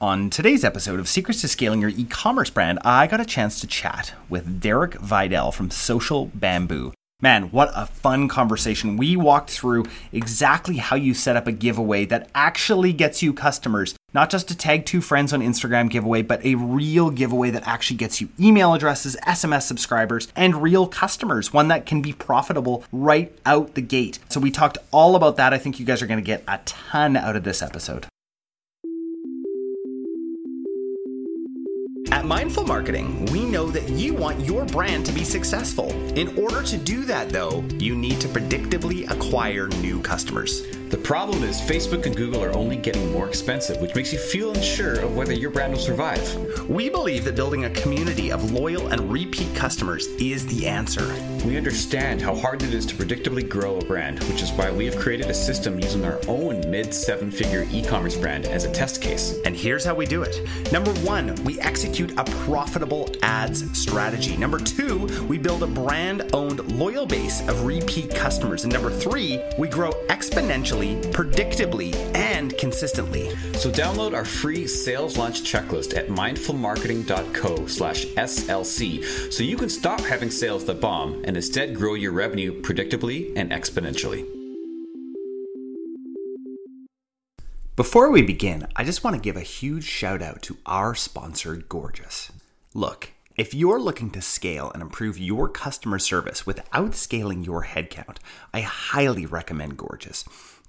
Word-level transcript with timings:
On 0.00 0.28
today's 0.28 0.64
episode 0.64 0.98
of 0.98 1.08
Secrets 1.08 1.40
to 1.40 1.48
Scaling 1.48 1.80
Your 1.80 1.88
E-commerce 1.88 2.50
Brand, 2.50 2.80
I 2.84 3.06
got 3.06 3.20
a 3.20 3.24
chance 3.24 3.60
to 3.60 3.66
chat 3.68 4.12
with 4.28 4.60
Derek 4.60 4.94
Videll 4.94 5.54
from 5.54 5.70
Social 5.70 6.26
Bamboo. 6.34 6.92
Man, 7.22 7.44
what 7.44 7.70
a 7.76 7.86
fun 7.86 8.26
conversation. 8.28 8.96
We 8.96 9.16
walked 9.16 9.50
through 9.50 9.84
exactly 10.12 10.78
how 10.78 10.96
you 10.96 11.14
set 11.14 11.36
up 11.36 11.46
a 11.46 11.52
giveaway 11.52 12.04
that 12.06 12.28
actually 12.34 12.92
gets 12.92 13.22
you 13.22 13.32
customers. 13.32 13.94
Not 14.12 14.30
just 14.30 14.50
a 14.50 14.56
tag 14.56 14.84
two 14.84 15.00
friends 15.00 15.32
on 15.32 15.40
Instagram 15.40 15.88
giveaway, 15.88 16.22
but 16.22 16.44
a 16.44 16.56
real 16.56 17.10
giveaway 17.10 17.50
that 17.50 17.66
actually 17.66 17.96
gets 17.96 18.20
you 18.20 18.28
email 18.38 18.74
addresses, 18.74 19.16
SMS 19.26 19.62
subscribers, 19.62 20.26
and 20.34 20.60
real 20.60 20.88
customers. 20.88 21.52
One 21.52 21.68
that 21.68 21.86
can 21.86 22.02
be 22.02 22.12
profitable 22.12 22.84
right 22.90 23.32
out 23.46 23.74
the 23.74 23.80
gate. 23.80 24.18
So 24.28 24.40
we 24.40 24.50
talked 24.50 24.76
all 24.90 25.14
about 25.14 25.36
that. 25.36 25.54
I 25.54 25.58
think 25.58 25.78
you 25.78 25.86
guys 25.86 26.02
are 26.02 26.06
going 26.08 26.20
to 26.20 26.26
get 26.26 26.42
a 26.48 26.58
ton 26.66 27.16
out 27.16 27.36
of 27.36 27.44
this 27.44 27.62
episode. 27.62 28.06
At 32.14 32.24
Mindful 32.26 32.62
Marketing, 32.62 33.26
we 33.32 33.44
know 33.44 33.72
that 33.72 33.88
you 33.88 34.14
want 34.14 34.38
your 34.38 34.64
brand 34.66 35.04
to 35.06 35.12
be 35.12 35.24
successful. 35.24 35.90
In 36.16 36.28
order 36.38 36.62
to 36.62 36.76
do 36.76 37.04
that, 37.06 37.30
though, 37.30 37.64
you 37.76 37.96
need 37.96 38.20
to 38.20 38.28
predictably 38.28 39.10
acquire 39.10 39.66
new 39.82 40.00
customers. 40.00 40.64
The 40.94 41.00
problem 41.00 41.42
is 41.42 41.60
Facebook 41.60 42.06
and 42.06 42.14
Google 42.14 42.44
are 42.44 42.54
only 42.54 42.76
getting 42.76 43.10
more 43.10 43.26
expensive, 43.26 43.80
which 43.80 43.96
makes 43.96 44.12
you 44.12 44.18
feel 44.20 44.52
unsure 44.52 45.00
of 45.00 45.16
whether 45.16 45.32
your 45.32 45.50
brand 45.50 45.72
will 45.72 45.80
survive. 45.80 46.22
We 46.70 46.88
believe 46.88 47.24
that 47.24 47.34
building 47.34 47.64
a 47.64 47.70
community 47.70 48.30
of 48.30 48.52
loyal 48.52 48.86
and 48.86 49.10
repeat 49.10 49.52
customers 49.56 50.06
is 50.20 50.46
the 50.46 50.68
answer. 50.68 51.04
We 51.44 51.56
understand 51.56 52.22
how 52.22 52.36
hard 52.36 52.62
it 52.62 52.72
is 52.72 52.86
to 52.86 52.94
predictably 52.94 53.46
grow 53.46 53.78
a 53.78 53.84
brand, 53.84 54.22
which 54.24 54.40
is 54.40 54.52
why 54.52 54.70
we 54.70 54.86
have 54.86 54.96
created 54.96 55.26
a 55.26 55.34
system 55.34 55.80
using 55.80 56.04
our 56.04 56.20
own 56.28 56.60
mid 56.70 56.94
seven 56.94 57.28
figure 57.28 57.66
e 57.72 57.82
commerce 57.82 58.16
brand 58.16 58.46
as 58.46 58.64
a 58.64 58.70
test 58.70 59.02
case. 59.02 59.40
And 59.44 59.56
here's 59.56 59.84
how 59.84 59.96
we 59.96 60.06
do 60.06 60.22
it. 60.22 60.48
Number 60.72 60.92
one, 61.00 61.34
we 61.44 61.58
execute 61.60 62.12
a 62.18 62.24
profitable 62.44 63.10
ads 63.20 63.76
strategy. 63.76 64.36
Number 64.36 64.60
two, 64.60 65.06
we 65.26 65.38
build 65.38 65.64
a 65.64 65.66
brand 65.66 66.30
owned 66.32 66.60
loyal 66.78 67.04
base 67.04 67.40
of 67.48 67.64
repeat 67.64 68.14
customers. 68.14 68.62
And 68.62 68.72
number 68.72 68.90
three, 68.90 69.42
we 69.58 69.66
grow 69.68 69.90
exponentially, 70.06 70.83
predictably, 71.12 71.94
and 72.14 72.56
consistently. 72.58 73.30
So 73.54 73.70
download 73.70 74.14
our 74.14 74.24
free 74.24 74.66
sales 74.66 75.16
launch 75.16 75.42
checklist 75.42 75.96
at 75.96 76.08
mindfulmarketing.co 76.08 77.66
slash 77.66 78.06
SLC 78.06 79.32
so 79.32 79.42
you 79.42 79.56
can 79.56 79.68
stop 79.68 80.00
having 80.00 80.30
sales 80.30 80.64
that 80.66 80.80
bomb 80.80 81.22
and 81.24 81.36
instead 81.36 81.74
grow 81.74 81.94
your 81.94 82.12
revenue 82.12 82.62
predictably 82.62 83.32
and 83.36 83.50
exponentially. 83.50 84.24
Before 87.76 88.08
we 88.08 88.22
begin, 88.22 88.68
I 88.76 88.84
just 88.84 89.02
want 89.02 89.16
to 89.16 89.22
give 89.22 89.36
a 89.36 89.40
huge 89.40 89.82
shout 89.82 90.22
out 90.22 90.42
to 90.42 90.56
our 90.64 90.94
sponsor, 90.94 91.56
Gorgias. 91.56 92.30
Look, 92.72 93.10
if 93.36 93.52
you're 93.52 93.80
looking 93.80 94.10
to 94.10 94.22
scale 94.22 94.70
and 94.72 94.80
improve 94.80 95.18
your 95.18 95.48
customer 95.48 95.98
service 95.98 96.46
without 96.46 96.94
scaling 96.94 97.42
your 97.42 97.64
headcount, 97.64 98.18
I 98.52 98.60
highly 98.60 99.26
recommend 99.26 99.76
Gorgias. 99.76 100.24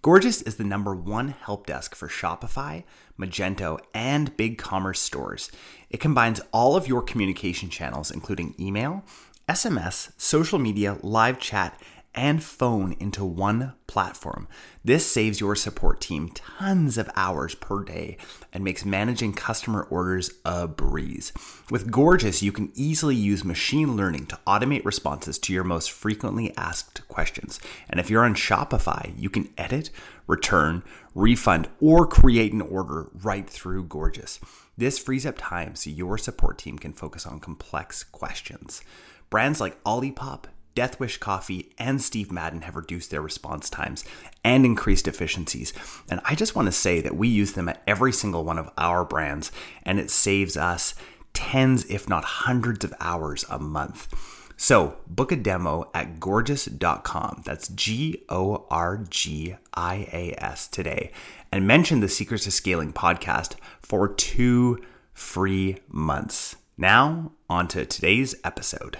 Gorgias 0.05 0.43
is 0.43 0.57
the 0.57 0.63
number 0.63 0.93
one 0.93 1.29
help 1.29 1.65
desk 1.65 1.95
for 1.95 2.07
Shopify, 2.07 2.83
Magento, 3.19 3.79
and 3.91 4.37
BigCommerce 4.37 4.97
stores. 4.97 5.51
It 5.89 5.99
combines 5.99 6.39
all 6.53 6.75
of 6.75 6.87
your 6.87 7.01
communication 7.01 7.71
channels, 7.71 8.11
including 8.11 8.53
email, 8.59 9.03
SMS, 9.49 10.11
social 10.15 10.59
media, 10.59 10.99
live 11.01 11.39
chat, 11.39 11.81
and 12.15 12.41
phone 12.41 12.95
into 12.99 13.23
one 13.25 13.73
platform. 13.87 14.47
This 14.83 15.05
saves 15.05 15.39
your 15.39 15.55
support 15.55 15.99
team 15.99 16.29
tons 16.29 16.97
of 16.97 17.09
hours 17.15 17.53
per 17.53 17.83
day 17.83 18.17
and 18.53 18.63
makes 18.63 18.85
managing 18.85 19.33
customer 19.33 19.83
orders 19.83 20.31
a 20.45 20.67
breeze. 20.67 21.33
With 21.69 21.91
Gorgias, 21.91 22.41
you 22.41 22.51
can 22.51 22.71
easily 22.73 23.15
use 23.15 23.43
machine 23.43 23.95
learning 23.95 24.27
to 24.27 24.39
automate 24.47 24.85
responses 24.85 25.37
to 25.39 25.53
your 25.53 25.65
most 25.65 25.91
frequently 25.91 26.55
asked 26.57 27.07
questions. 27.09 27.59
And 27.89 27.99
if 27.99 28.09
you're 28.09 28.25
on 28.25 28.35
Shopify, 28.35 29.13
you 29.17 29.29
can 29.29 29.49
edit, 29.57 29.89
return, 30.25 30.83
refund, 31.13 31.67
or 31.79 32.07
create 32.07 32.53
an 32.53 32.61
order 32.61 33.09
right 33.13 33.47
through 33.49 33.83
Gorgias. 33.83 34.39
This 34.77 34.97
frees 34.97 35.25
up 35.25 35.35
time 35.37 35.75
so 35.75 35.89
your 35.89 36.17
support 36.17 36.57
team 36.57 36.79
can 36.79 36.93
focus 36.93 37.25
on 37.25 37.39
complex 37.39 38.03
questions. 38.03 38.81
Brands 39.29 39.59
like 39.59 39.81
Olipop, 39.83 40.45
Death 40.75 40.99
Wish 40.99 41.17
Coffee, 41.17 41.71
and 41.77 42.01
Steve 42.01 42.31
Madden 42.31 42.61
have 42.61 42.75
reduced 42.75 43.09
their 43.09 43.21
response 43.21 43.69
times 43.69 44.03
and 44.43 44.65
increased 44.65 45.07
efficiencies. 45.07 45.73
And 46.09 46.19
I 46.25 46.35
just 46.35 46.55
want 46.55 46.67
to 46.67 46.71
say 46.71 47.01
that 47.01 47.15
we 47.15 47.27
use 47.27 47.53
them 47.53 47.69
at 47.69 47.81
every 47.87 48.11
single 48.11 48.43
one 48.43 48.59
of 48.59 48.69
our 48.77 49.03
brands, 49.03 49.51
and 49.83 49.99
it 49.99 50.11
saves 50.11 50.55
us 50.55 50.93
tens, 51.33 51.85
if 51.85 52.07
not 52.07 52.23
hundreds 52.23 52.83
of 52.83 52.93
hours 52.99 53.45
a 53.49 53.57
month. 53.57 54.13
So 54.57 54.97
book 55.07 55.31
a 55.31 55.35
demo 55.35 55.89
at 55.93 56.19
gorgias.com. 56.19 57.43
That's 57.45 57.67
G 57.69 58.23
O 58.29 58.65
R 58.69 59.03
G 59.09 59.55
I 59.73 60.07
A 60.11 60.35
S 60.37 60.67
today. 60.67 61.11
And 61.51 61.67
mention 61.67 61.99
the 61.99 62.09
Secrets 62.09 62.45
to 62.45 62.51
Scaling 62.51 62.93
podcast 62.93 63.55
for 63.81 64.07
two 64.07 64.81
free 65.13 65.77
months. 65.89 66.55
Now, 66.77 67.31
on 67.49 67.67
to 67.69 67.85
today's 67.85 68.35
episode. 68.43 68.97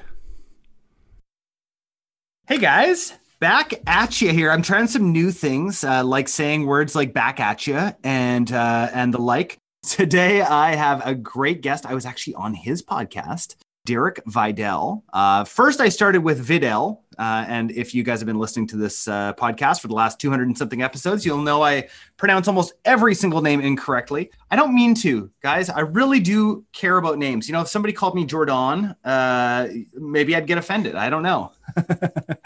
Hey 2.48 2.60
guys, 2.60 3.12
back 3.40 3.74
at 3.88 4.22
you 4.22 4.32
here. 4.32 4.52
I'm 4.52 4.62
trying 4.62 4.86
some 4.86 5.12
new 5.12 5.32
things, 5.32 5.84
uh, 5.84 6.04
like 6.04 6.28
saying 6.28 6.68
words 6.68 6.94
like 6.94 7.12
"back 7.12 7.40
at 7.40 7.66
you" 7.66 7.92
and 8.04 8.52
uh, 8.52 8.90
and 8.94 9.12
the 9.12 9.18
like. 9.20 9.58
Today 9.82 10.44
I 10.44 10.76
have 10.76 11.02
a 11.08 11.16
great 11.16 11.62
guest. 11.62 11.88
I 11.88 11.96
was 11.96 12.06
actually 12.06 12.36
on 12.36 12.54
his 12.54 12.84
podcast, 12.84 13.56
Derek 13.86 14.24
Videll. 14.26 15.02
Uh, 15.12 15.44
first, 15.44 15.82
I 15.82 15.90
started 15.90 16.20
with 16.20 16.38
Vidal, 16.38 17.04
uh, 17.18 17.46
and 17.48 17.72
if 17.72 17.94
you 17.94 18.04
guys 18.04 18.20
have 18.20 18.28
been 18.28 18.40
listening 18.40 18.68
to 18.68 18.78
this 18.78 19.08
uh, 19.08 19.34
podcast 19.34 19.82
for 19.82 19.88
the 19.88 19.94
last 19.94 20.20
200 20.20 20.48
and 20.48 20.58
something 20.58 20.82
episodes, 20.82 21.26
you'll 21.26 21.42
know 21.42 21.64
I 21.64 21.90
pronounce 22.18 22.48
almost 22.48 22.74
every 22.86 23.16
single 23.16 23.42
name 23.42 23.62
incorrectly. 23.62 24.32
I 24.52 24.56
don't 24.56 24.74
mean 24.74 24.96
to, 24.96 25.30
guys. 25.42 25.70
I 25.70 25.82
really 25.82 26.20
do 26.20 26.66
care 26.74 26.98
about 26.98 27.18
names. 27.18 27.48
You 27.48 27.54
know, 27.54 27.62
if 27.62 27.68
somebody 27.68 27.94
called 27.94 28.16
me 28.16 28.26
Jordan, 28.26 28.96
uh, 29.04 29.68
maybe 29.94 30.36
I'd 30.36 30.48
get 30.48 30.58
offended. 30.58 30.96
I 30.96 31.10
don't 31.10 31.24
know. 31.24 31.52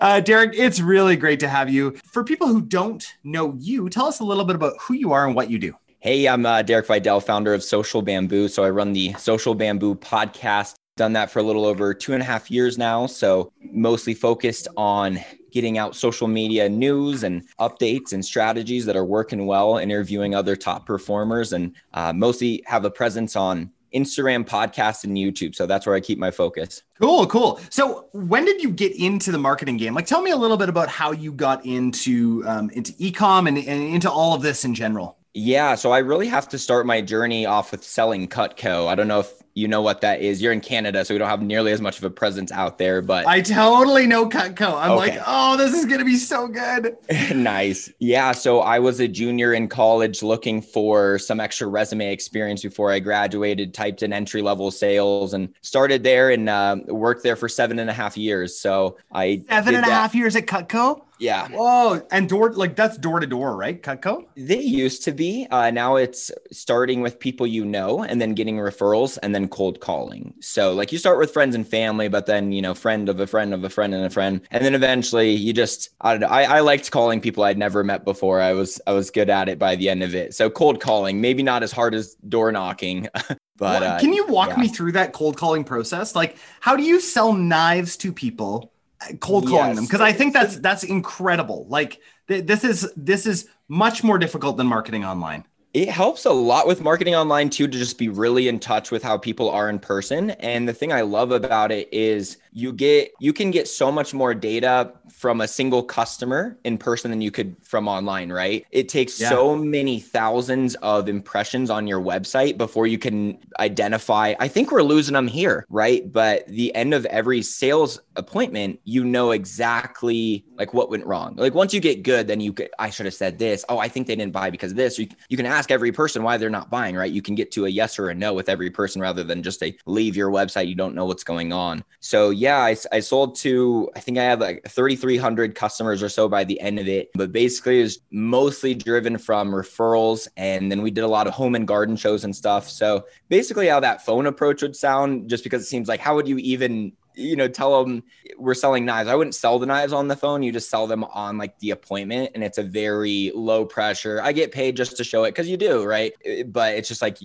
uh, 0.00 0.20
Derek, 0.20 0.52
it's 0.54 0.80
really 0.80 1.16
great 1.16 1.40
to 1.40 1.48
have 1.48 1.70
you. 1.70 1.96
For 2.04 2.24
people 2.24 2.48
who 2.48 2.60
don't 2.60 3.04
know 3.22 3.54
you, 3.58 3.88
tell 3.88 4.06
us 4.06 4.20
a 4.20 4.24
little 4.24 4.44
bit 4.44 4.56
about 4.56 4.74
who 4.80 4.94
you 4.94 5.12
are 5.12 5.26
and 5.26 5.34
what 5.34 5.50
you 5.50 5.58
do. 5.58 5.74
Hey, 6.00 6.28
I'm 6.28 6.44
uh, 6.44 6.60
Derek 6.60 6.86
Videll, 6.86 7.22
founder 7.22 7.54
of 7.54 7.64
Social 7.64 8.02
Bamboo. 8.02 8.48
So 8.48 8.62
I 8.62 8.68
run 8.68 8.92
the 8.92 9.14
Social 9.14 9.54
Bamboo 9.54 9.94
podcast. 9.94 10.74
Done 10.96 11.14
that 11.14 11.30
for 11.30 11.40
a 11.40 11.42
little 11.42 11.66
over 11.66 11.92
two 11.92 12.12
and 12.12 12.22
a 12.22 12.24
half 12.24 12.50
years 12.50 12.78
now. 12.78 13.06
So 13.06 13.52
mostly 13.72 14.14
focused 14.14 14.68
on 14.76 15.18
getting 15.50 15.76
out 15.76 15.96
social 15.96 16.28
media 16.28 16.68
news 16.68 17.24
and 17.24 17.42
updates 17.58 18.12
and 18.12 18.24
strategies 18.24 18.86
that 18.86 18.94
are 18.94 19.04
working 19.04 19.46
well, 19.46 19.78
interviewing 19.78 20.34
other 20.34 20.54
top 20.54 20.86
performers, 20.86 21.52
and 21.52 21.74
uh, 21.94 22.12
mostly 22.12 22.62
have 22.66 22.84
a 22.84 22.90
presence 22.90 23.34
on 23.34 23.72
Instagram, 23.94 24.44
podcast, 24.44 25.04
and 25.04 25.16
YouTube. 25.16 25.54
So 25.54 25.66
that's 25.66 25.86
where 25.86 25.94
I 25.94 26.00
keep 26.00 26.18
my 26.18 26.30
focus. 26.30 26.82
Cool, 27.00 27.26
cool. 27.26 27.60
So 27.70 28.08
when 28.12 28.44
did 28.44 28.62
you 28.62 28.70
get 28.70 28.94
into 28.96 29.32
the 29.32 29.38
marketing 29.38 29.76
game? 29.76 29.94
Like, 29.94 30.06
tell 30.06 30.22
me 30.22 30.32
a 30.32 30.36
little 30.36 30.56
bit 30.56 30.68
about 30.68 30.88
how 30.88 31.12
you 31.12 31.32
got 31.32 31.64
into 31.64 32.42
um, 32.46 32.70
into 32.70 32.92
ecom 32.94 33.48
and, 33.48 33.58
and 33.58 33.94
into 33.94 34.10
all 34.10 34.34
of 34.34 34.42
this 34.42 34.64
in 34.64 34.74
general. 34.74 35.18
Yeah, 35.34 35.74
so 35.74 35.90
I 35.90 35.98
really 35.98 36.28
have 36.28 36.48
to 36.50 36.58
start 36.58 36.86
my 36.86 37.00
journey 37.00 37.46
off 37.46 37.72
with 37.72 37.82
selling 37.82 38.28
Cutco. 38.28 38.86
I 38.86 38.94
don't 38.94 39.08
know 39.08 39.20
if 39.20 39.43
you 39.54 39.68
know 39.68 39.82
what 39.82 40.00
that 40.00 40.20
is. 40.20 40.42
You're 40.42 40.52
in 40.52 40.60
Canada, 40.60 41.04
so 41.04 41.14
we 41.14 41.18
don't 41.18 41.28
have 41.28 41.40
nearly 41.40 41.70
as 41.70 41.80
much 41.80 41.98
of 41.98 42.04
a 42.04 42.10
presence 42.10 42.50
out 42.50 42.76
there, 42.78 43.00
but 43.00 43.26
I 43.26 43.40
totally 43.40 44.06
know 44.06 44.28
Cutco. 44.28 44.76
I'm 44.76 44.92
okay. 44.92 45.16
like, 45.16 45.22
oh, 45.26 45.56
this 45.56 45.72
is 45.72 45.86
gonna 45.86 46.04
be 46.04 46.16
so 46.16 46.48
good. 46.48 46.96
nice. 47.34 47.90
Yeah. 48.00 48.32
So 48.32 48.60
I 48.60 48.80
was 48.80 49.00
a 49.00 49.06
junior 49.06 49.54
in 49.54 49.68
college 49.68 50.22
looking 50.22 50.60
for 50.60 51.18
some 51.20 51.38
extra 51.38 51.68
resume 51.68 52.12
experience 52.12 52.62
before 52.62 52.90
I 52.90 52.98
graduated, 52.98 53.74
typed 53.74 54.02
in 54.02 54.12
entry 54.12 54.42
level 54.42 54.70
sales 54.72 55.34
and 55.34 55.54
started 55.62 56.02
there 56.02 56.30
and 56.30 56.48
uh, 56.48 56.76
worked 56.88 57.22
there 57.22 57.36
for 57.36 57.48
seven 57.48 57.78
and 57.78 57.88
a 57.88 57.94
half 57.94 58.16
years. 58.16 58.58
So 58.58 58.98
I 59.12 59.44
seven 59.48 59.76
and 59.76 59.86
a 59.86 59.90
half 59.90 60.14
years 60.14 60.34
at 60.34 60.46
Cutco. 60.46 61.02
Yeah. 61.18 61.48
Whoa. 61.48 62.02
And 62.10 62.28
door 62.28 62.52
like 62.52 62.76
that's 62.76 62.98
door 62.98 63.20
to 63.20 63.26
door, 63.26 63.56
right? 63.56 63.80
Cutco? 63.80 64.26
They 64.36 64.60
used 64.60 65.04
to 65.04 65.12
be. 65.12 65.46
Uh, 65.50 65.70
now 65.70 65.96
it's 65.96 66.30
starting 66.50 67.00
with 67.00 67.18
people 67.18 67.46
you 67.46 67.64
know 67.64 68.02
and 68.02 68.20
then 68.20 68.34
getting 68.34 68.56
referrals 68.56 69.18
and 69.22 69.34
then 69.34 69.43
cold 69.48 69.80
calling. 69.80 70.34
So 70.40 70.72
like 70.74 70.92
you 70.92 70.98
start 70.98 71.18
with 71.18 71.32
friends 71.32 71.54
and 71.54 71.66
family, 71.66 72.08
but 72.08 72.26
then 72.26 72.52
you 72.52 72.62
know, 72.62 72.74
friend 72.74 73.08
of 73.08 73.20
a 73.20 73.26
friend 73.26 73.54
of 73.54 73.64
a 73.64 73.70
friend 73.70 73.94
and 73.94 74.04
a 74.04 74.10
friend. 74.10 74.40
And 74.50 74.64
then 74.64 74.74
eventually 74.74 75.30
you 75.30 75.52
just 75.52 75.90
I 76.00 76.12
don't 76.12 76.20
know. 76.20 76.28
I, 76.28 76.42
I 76.44 76.60
liked 76.60 76.90
calling 76.90 77.20
people 77.20 77.44
I'd 77.44 77.58
never 77.58 77.84
met 77.84 78.04
before. 78.04 78.40
I 78.40 78.52
was 78.52 78.80
I 78.86 78.92
was 78.92 79.10
good 79.10 79.30
at 79.30 79.48
it 79.48 79.58
by 79.58 79.76
the 79.76 79.88
end 79.88 80.02
of 80.02 80.14
it. 80.14 80.34
So 80.34 80.50
cold 80.50 80.80
calling, 80.80 81.20
maybe 81.20 81.42
not 81.42 81.62
as 81.62 81.72
hard 81.72 81.94
as 81.94 82.14
door 82.28 82.52
knocking. 82.52 83.08
But 83.56 83.82
well, 83.82 84.00
can 84.00 84.12
you 84.12 84.26
walk 84.26 84.48
uh, 84.48 84.54
yeah. 84.56 84.62
me 84.62 84.68
through 84.68 84.90
that 84.92 85.12
cold 85.12 85.36
calling 85.36 85.62
process? 85.62 86.16
Like, 86.16 86.38
how 86.58 86.74
do 86.74 86.82
you 86.82 86.98
sell 86.98 87.32
knives 87.32 87.96
to 87.98 88.12
people 88.12 88.72
cold 89.20 89.46
calling 89.46 89.68
yes. 89.68 89.76
them 89.76 89.84
because 89.84 90.00
I 90.00 90.12
think 90.12 90.32
that's 90.32 90.56
that's 90.58 90.84
incredible. 90.84 91.66
Like 91.68 92.00
th- 92.28 92.46
this 92.46 92.64
is 92.64 92.90
this 92.96 93.26
is 93.26 93.48
much 93.68 94.02
more 94.02 94.18
difficult 94.18 94.56
than 94.56 94.66
marketing 94.66 95.04
online. 95.04 95.44
It 95.74 95.88
helps 95.88 96.24
a 96.24 96.30
lot 96.30 96.68
with 96.68 96.82
marketing 96.82 97.16
online 97.16 97.50
too 97.50 97.66
to 97.66 97.78
just 97.78 97.98
be 97.98 98.08
really 98.08 98.46
in 98.46 98.60
touch 98.60 98.92
with 98.92 99.02
how 99.02 99.18
people 99.18 99.50
are 99.50 99.68
in 99.68 99.80
person. 99.80 100.30
And 100.30 100.68
the 100.68 100.72
thing 100.72 100.92
I 100.92 101.00
love 101.00 101.32
about 101.32 101.72
it 101.72 101.88
is 101.92 102.38
you 102.52 102.72
get 102.72 103.10
you 103.18 103.32
can 103.32 103.50
get 103.50 103.66
so 103.66 103.90
much 103.90 104.14
more 104.14 104.34
data 104.34 104.92
from 105.16 105.40
a 105.40 105.48
single 105.48 105.82
customer 105.82 106.58
in 106.64 106.76
person 106.76 107.10
than 107.10 107.20
you 107.20 107.30
could 107.30 107.56
from 107.62 107.88
online, 107.88 108.30
right? 108.30 108.66
It 108.70 108.88
takes 108.90 109.18
yeah. 109.18 109.30
so 109.30 109.56
many 109.56 109.98
thousands 109.98 110.74
of 110.76 111.08
impressions 111.08 111.70
on 111.70 111.86
your 111.86 112.00
website 112.00 112.58
before 112.58 112.86
you 112.86 112.98
can 112.98 113.38
identify, 113.58 114.34
I 114.38 114.48
think 114.48 114.70
we're 114.70 114.82
losing 114.82 115.14
them 115.14 115.26
here, 115.26 115.66
right? 115.70 116.12
But 116.12 116.46
the 116.48 116.74
end 116.74 116.92
of 116.92 117.06
every 117.06 117.40
sales 117.40 118.00
appointment, 118.16 118.80
you 118.84 119.02
know 119.04 119.30
exactly 119.30 120.44
like 120.58 120.74
what 120.74 120.90
went 120.90 121.06
wrong. 121.06 121.36
Like 121.36 121.54
once 121.54 121.72
you 121.72 121.80
get 121.80 122.02
good, 122.02 122.26
then 122.26 122.40
you 122.40 122.52
could, 122.52 122.68
I 122.78 122.90
should 122.90 123.06
have 123.06 123.14
said 123.14 123.38
this. 123.38 123.64
Oh, 123.68 123.78
I 123.78 123.88
think 123.88 124.06
they 124.06 124.16
didn't 124.16 124.32
buy 124.32 124.50
because 124.50 124.72
of 124.72 124.76
this. 124.76 124.98
You, 124.98 125.08
you 125.28 125.36
can 125.36 125.46
ask 125.46 125.70
every 125.70 125.92
person 125.92 126.22
why 126.22 126.36
they're 126.36 126.50
not 126.50 126.70
buying, 126.70 126.96
right? 126.96 127.10
You 127.10 127.22
can 127.22 127.34
get 127.34 127.50
to 127.52 127.66
a 127.66 127.68
yes 127.68 127.98
or 127.98 128.10
a 128.10 128.14
no 128.14 128.34
with 128.34 128.48
every 128.48 128.70
person 128.70 129.00
rather 129.00 129.24
than 129.24 129.42
just 129.42 129.62
a 129.62 129.74
leave 129.86 130.16
your 130.16 130.30
website. 130.30 130.68
You 130.68 130.74
don't 130.74 130.94
know 130.94 131.06
what's 131.06 131.24
going 131.24 131.52
on. 131.52 131.82
So 132.00 132.28
yeah, 132.30 132.58
I, 132.58 132.76
I 132.92 133.00
sold 133.00 133.36
to, 133.36 133.90
I 133.96 134.00
think 134.00 134.18
I 134.18 134.24
have 134.24 134.40
like 134.40 134.68
3,300 135.04 135.54
customers 135.54 136.02
or 136.02 136.08
so 136.08 136.30
by 136.30 136.44
the 136.44 136.58
end 136.60 136.78
of 136.78 136.88
it, 136.88 137.10
but 137.14 137.30
basically 137.30 137.80
it 137.80 137.82
was 137.82 138.00
mostly 138.10 138.74
driven 138.74 139.18
from 139.18 139.50
referrals. 139.50 140.26
And 140.38 140.72
then 140.72 140.80
we 140.80 140.90
did 140.90 141.04
a 141.04 141.08
lot 141.08 141.26
of 141.26 141.34
home 141.34 141.54
and 141.54 141.68
garden 141.68 141.94
shows 141.94 142.24
and 142.24 142.34
stuff. 142.34 142.70
So 142.70 143.04
basically 143.28 143.66
how 143.66 143.80
that 143.80 144.02
phone 144.02 144.26
approach 144.26 144.62
would 144.62 144.74
sound, 144.74 145.28
just 145.28 145.44
because 145.44 145.60
it 145.60 145.66
seems 145.66 145.88
like, 145.88 146.00
how 146.00 146.14
would 146.14 146.26
you 146.26 146.38
even 146.38 146.92
you 147.14 147.36
know, 147.36 147.48
tell 147.48 147.84
them 147.84 148.02
we're 148.38 148.54
selling 148.54 148.84
knives. 148.84 149.08
I 149.08 149.14
wouldn't 149.14 149.34
sell 149.34 149.58
the 149.58 149.66
knives 149.66 149.92
on 149.92 150.08
the 150.08 150.16
phone. 150.16 150.42
You 150.42 150.52
just 150.52 150.70
sell 150.70 150.86
them 150.86 151.04
on 151.04 151.38
like 151.38 151.58
the 151.58 151.70
appointment, 151.70 152.32
and 152.34 152.42
it's 152.42 152.58
a 152.58 152.62
very 152.62 153.32
low 153.34 153.64
pressure. 153.64 154.20
I 154.22 154.32
get 154.32 154.52
paid 154.52 154.76
just 154.76 154.96
to 154.96 155.04
show 155.04 155.24
it 155.24 155.30
because 155.30 155.48
you 155.48 155.56
do, 155.56 155.84
right? 155.84 156.12
But 156.46 156.74
it's 156.74 156.88
just 156.88 157.02
like 157.02 157.18